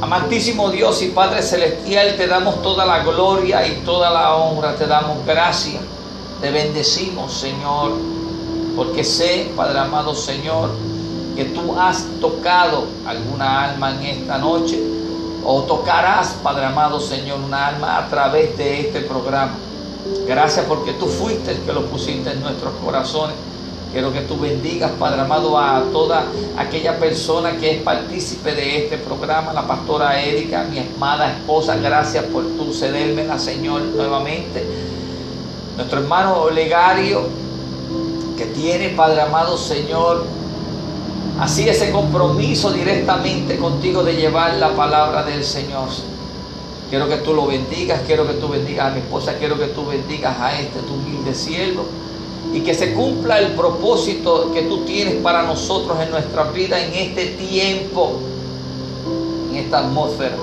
Amantísimo 0.00 0.70
Dios 0.70 1.02
y 1.02 1.08
Padre 1.08 1.42
Celestial, 1.42 2.16
te 2.16 2.26
damos 2.26 2.62
toda 2.62 2.84
la 2.84 3.02
gloria 3.04 3.66
y 3.66 3.82
toda 3.84 4.10
la 4.10 4.34
honra, 4.34 4.76
te 4.76 4.86
damos 4.86 5.24
gracias. 5.24 5.80
Te 6.40 6.50
bendecimos, 6.50 7.32
Señor, 7.32 7.92
porque 8.76 9.04
sé, 9.04 9.50
Padre 9.56 9.78
amado 9.78 10.14
Señor, 10.14 10.70
que 11.36 11.44
tú 11.46 11.78
has 11.78 12.04
tocado 12.20 12.84
alguna 13.06 13.64
alma 13.64 13.94
en 13.94 14.02
esta 14.02 14.36
noche 14.36 15.03
o 15.44 15.62
tocarás, 15.62 16.36
Padre 16.42 16.66
amado 16.66 17.00
Señor, 17.00 17.40
una 17.40 17.68
alma 17.68 17.98
a 17.98 18.08
través 18.08 18.56
de 18.56 18.80
este 18.80 19.00
programa. 19.00 19.52
Gracias 20.26 20.64
porque 20.66 20.92
tú 20.94 21.06
fuiste 21.06 21.52
el 21.52 21.58
que 21.58 21.72
lo 21.72 21.86
pusiste 21.86 22.30
en 22.30 22.40
nuestros 22.40 22.72
corazones. 22.84 23.36
Quiero 23.92 24.12
que 24.12 24.22
tú 24.22 24.36
bendigas, 24.36 24.90
Padre 24.98 25.20
amado, 25.20 25.56
a 25.56 25.84
toda 25.92 26.24
aquella 26.58 26.98
persona 26.98 27.56
que 27.58 27.76
es 27.76 27.82
partícipe 27.82 28.52
de 28.52 28.84
este 28.84 28.98
programa, 28.98 29.52
la 29.52 29.66
pastora 29.68 30.20
Erika, 30.20 30.64
mi 30.64 30.80
amada 30.80 31.30
esposa. 31.30 31.76
Gracias 31.76 32.24
por 32.24 32.42
tu 32.42 32.74
cedérmela, 32.74 33.38
Señor, 33.38 33.82
nuevamente. 33.82 34.66
Nuestro 35.76 36.00
hermano 36.00 36.42
Olegario, 36.42 37.22
que 38.36 38.46
tiene, 38.46 38.88
Padre 38.90 39.20
amado, 39.20 39.56
Señor, 39.56 40.24
así 41.38 41.68
ese 41.68 41.90
compromiso 41.90 42.72
directamente 42.72 43.56
contigo 43.56 44.02
de 44.02 44.14
llevar 44.14 44.54
la 44.54 44.70
palabra 44.70 45.24
del 45.24 45.44
Señor. 45.44 45.88
Quiero 46.90 47.08
que 47.08 47.16
tú 47.16 47.34
lo 47.34 47.46
bendigas, 47.46 48.02
quiero 48.06 48.26
que 48.26 48.34
tú 48.34 48.48
bendigas 48.48 48.92
a 48.92 48.94
mi 48.94 49.00
esposa, 49.00 49.34
quiero 49.38 49.58
que 49.58 49.66
tú 49.66 49.86
bendigas 49.86 50.38
a 50.38 50.58
este 50.60 50.80
tu 50.80 50.94
humilde 50.94 51.34
siervo 51.34 51.86
y 52.52 52.60
que 52.60 52.74
se 52.74 52.92
cumpla 52.92 53.40
el 53.40 53.52
propósito 53.52 54.52
que 54.52 54.62
tú 54.62 54.84
tienes 54.84 55.14
para 55.16 55.42
nosotros 55.42 55.98
en 56.00 56.10
nuestra 56.10 56.44
vida 56.44 56.78
en 56.78 56.92
este 56.94 57.26
tiempo, 57.26 58.12
en 59.50 59.56
esta 59.56 59.78
atmósfera, 59.78 60.36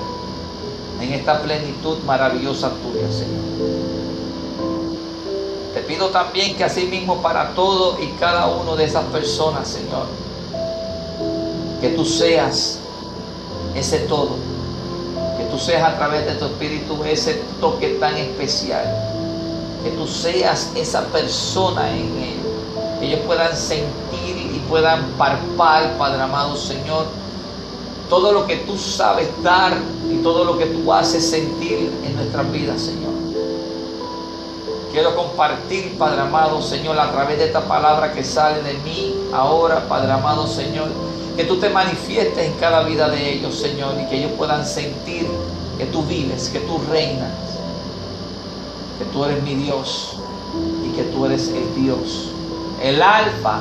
en 1.00 1.12
esta 1.12 1.40
plenitud 1.42 1.98
maravillosa 2.04 2.70
tuya, 2.70 3.10
Señor. 3.10 3.42
Te 5.72 5.80
pido 5.80 6.08
también 6.08 6.54
que 6.54 6.64
así 6.64 6.84
mismo 6.84 7.22
para 7.22 7.54
todo 7.54 7.98
y 7.98 8.08
cada 8.20 8.48
uno 8.48 8.76
de 8.76 8.84
esas 8.84 9.04
personas, 9.06 9.66
Señor, 9.68 10.06
que 11.82 11.90
tú 11.90 12.06
seas 12.06 12.78
ese 13.74 13.98
todo, 14.00 14.36
que 15.36 15.44
tú 15.50 15.58
seas 15.58 15.82
a 15.86 15.96
través 15.98 16.24
de 16.24 16.36
tu 16.36 16.46
espíritu 16.46 17.04
ese 17.04 17.42
toque 17.60 17.98
tan 18.00 18.16
especial 18.16 18.86
que 19.82 19.90
tú 19.90 20.06
seas 20.06 20.70
esa 20.76 21.02
persona 21.06 21.90
en 21.90 22.16
ellos, 22.16 22.46
que 23.00 23.06
ellos 23.06 23.20
puedan 23.26 23.56
sentir 23.56 24.36
y 24.36 24.62
puedan 24.68 25.04
parpar, 25.18 25.96
Padre 25.98 26.22
amado 26.22 26.56
Señor, 26.56 27.06
todo 28.08 28.32
lo 28.32 28.46
que 28.46 28.58
tú 28.58 28.78
sabes 28.78 29.28
dar 29.42 29.72
y 30.08 30.22
todo 30.22 30.44
lo 30.44 30.56
que 30.56 30.66
tú 30.66 30.92
haces 30.92 31.28
sentir 31.28 31.90
en 32.04 32.14
nuestras 32.14 32.50
vidas, 32.52 32.80
Señor. 32.80 33.12
Quiero 34.92 35.16
compartir, 35.16 35.96
Padre 35.98 36.20
amado 36.20 36.62
Señor, 36.62 36.98
a 36.98 37.10
través 37.10 37.38
de 37.38 37.46
esta 37.46 37.62
palabra 37.62 38.12
que 38.12 38.22
sale 38.22 38.62
de 38.62 38.74
mí 38.84 39.14
ahora, 39.32 39.88
Padre 39.88 40.12
amado 40.12 40.46
Señor, 40.46 40.88
que 41.36 41.44
tú 41.44 41.58
te 41.58 41.70
manifiestes 41.70 42.46
en 42.46 42.52
cada 42.54 42.82
vida 42.84 43.08
de 43.08 43.32
ellos, 43.32 43.58
Señor, 43.58 43.94
y 44.00 44.06
que 44.08 44.18
ellos 44.18 44.32
puedan 44.36 44.66
sentir 44.66 45.26
que 45.78 45.86
tú 45.86 46.02
vives, 46.04 46.48
que 46.50 46.60
tú 46.60 46.78
reinas 46.90 47.30
que 49.02 49.04
tú 49.06 49.24
eres 49.24 49.42
mi 49.42 49.56
Dios 49.56 50.16
y 50.86 50.96
que 50.96 51.02
tú 51.04 51.26
eres 51.26 51.48
el 51.48 51.82
Dios, 51.82 52.28
el 52.82 53.02
alfa 53.02 53.60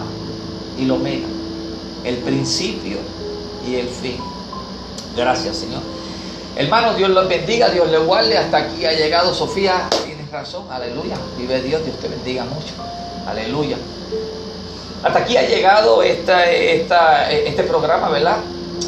y 0.77 0.83
el 0.83 0.91
omega, 0.91 1.27
el 2.03 2.17
principio 2.17 2.97
y 3.67 3.75
el 3.75 3.87
fin. 3.87 4.17
Gracias, 5.15 5.57
Señor. 5.57 5.81
Hermano, 6.55 6.93
Dios 6.93 7.09
los 7.09 7.27
bendiga, 7.27 7.69
Dios 7.69 7.89
le 7.89 7.97
guarde. 7.97 8.37
Hasta 8.37 8.57
aquí 8.57 8.85
ha 8.85 8.93
llegado 8.93 9.33
Sofía. 9.33 9.87
Tienes 10.05 10.29
razón, 10.29 10.65
aleluya. 10.69 11.15
Vive 11.37 11.61
Dios, 11.61 11.83
Dios 11.83 11.97
te 11.99 12.07
bendiga 12.07 12.43
mucho. 12.45 12.73
Aleluya. 13.25 13.77
Hasta 15.03 15.19
aquí 15.19 15.35
ha 15.35 15.47
llegado 15.47 16.03
esta, 16.03 16.45
este 17.31 17.63
programa, 17.63 18.09
¿verdad? 18.09 18.37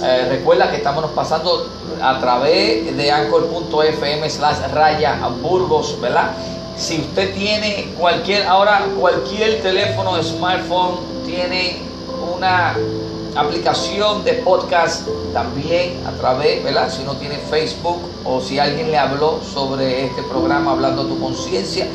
Eh, 0.03 0.27
recuerda 0.29 0.69
que 0.69 0.77
estamos 0.77 1.05
pasando 1.11 1.69
a 2.01 2.19
través 2.19 2.95
de 2.95 3.11
anchor.fm 3.11 4.29
slash 4.29 4.57
raya 4.73 5.17
Burgos, 5.41 5.99
¿verdad? 5.99 6.31
Si 6.77 6.99
usted 6.99 7.33
tiene 7.33 7.93
cualquier, 7.97 8.45
ahora 8.47 8.85
cualquier 8.99 9.61
teléfono 9.61 10.21
smartphone 10.21 10.99
tiene 11.25 11.77
una 12.35 12.75
aplicación 13.35 14.23
de 14.23 14.33
podcast 14.33 15.07
también 15.33 15.99
a 16.05 16.11
través, 16.11 16.63
¿verdad? 16.63 16.91
Si 16.91 17.03
no 17.03 17.13
tiene 17.15 17.37
Facebook 17.37 18.01
o 18.23 18.39
si 18.39 18.59
alguien 18.59 18.91
le 18.91 18.97
habló 18.97 19.39
sobre 19.41 20.05
este 20.05 20.21
programa 20.23 20.71
hablando 20.71 21.03
a 21.03 21.07
tu 21.07 21.19
conciencia, 21.19 21.87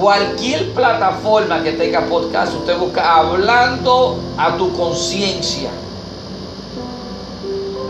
cualquier 0.00 0.72
plataforma 0.72 1.62
que 1.62 1.72
tenga 1.72 2.06
podcast, 2.06 2.54
usted 2.54 2.78
busca 2.78 3.16
hablando 3.16 4.18
a 4.36 4.56
tu 4.56 4.72
conciencia 4.72 5.70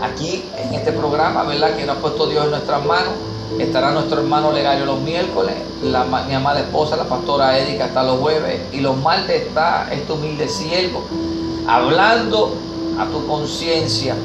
aquí 0.03 0.43
en 0.57 0.73
este 0.73 0.91
programa, 0.91 1.43
¿verdad? 1.43 1.75
Que 1.75 1.85
nos 1.85 1.97
ha 1.97 1.99
puesto 1.99 2.27
Dios 2.27 2.45
en 2.45 2.51
nuestras 2.51 2.85
manos. 2.85 3.13
Estará 3.59 3.91
nuestro 3.91 4.19
hermano 4.19 4.51
Legario 4.51 4.85
los 4.85 4.99
miércoles, 5.01 5.53
la, 5.83 6.03
mi 6.03 6.33
amada 6.33 6.61
esposa, 6.61 6.95
la 6.95 7.03
pastora 7.03 7.57
Erika, 7.57 7.85
está 7.85 8.03
los 8.03 8.19
jueves, 8.19 8.61
y 8.71 8.79
los 8.79 8.97
martes 8.97 9.43
está 9.43 9.87
este 9.91 10.11
humilde 10.11 10.49
siervo, 10.49 11.03
hablando 11.67 12.55
a 12.99 13.05
tu 13.05 13.27
conciencia. 13.27 14.15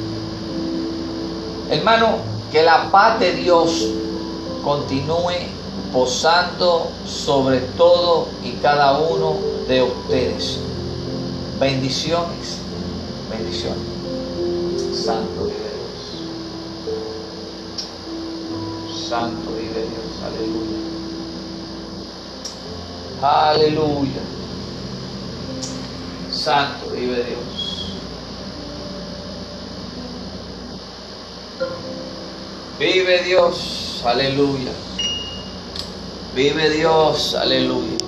Hermano, 1.71 2.09
que 2.51 2.63
la 2.63 2.91
paz 2.91 3.21
de 3.21 3.33
Dios 3.35 3.89
continúe 4.65 5.58
posando 5.93 6.91
sobre 7.07 7.61
todo 7.77 8.29
y 8.45 8.53
cada 8.63 8.99
uno 8.99 9.37
de 9.67 9.83
ustedes. 9.83 10.59
Bendiciones, 11.59 12.59
bendiciones. 13.31 13.79
Santo 14.93 15.47
Dios. 15.47 15.59
Santo 19.09 19.51
vive 19.53 19.83
Dios, 19.83 20.23
aleluya. 20.25 20.79
Aleluya. 23.21 24.23
Santo 26.31 26.91
vive 26.91 27.25
Dios. 27.25 27.59
Vive 32.79 33.25
Dios, 33.25 34.03
aleluya. 34.05 34.73
Vive 36.39 36.71
Dios, 36.71 37.35
aleluya. 37.35 38.08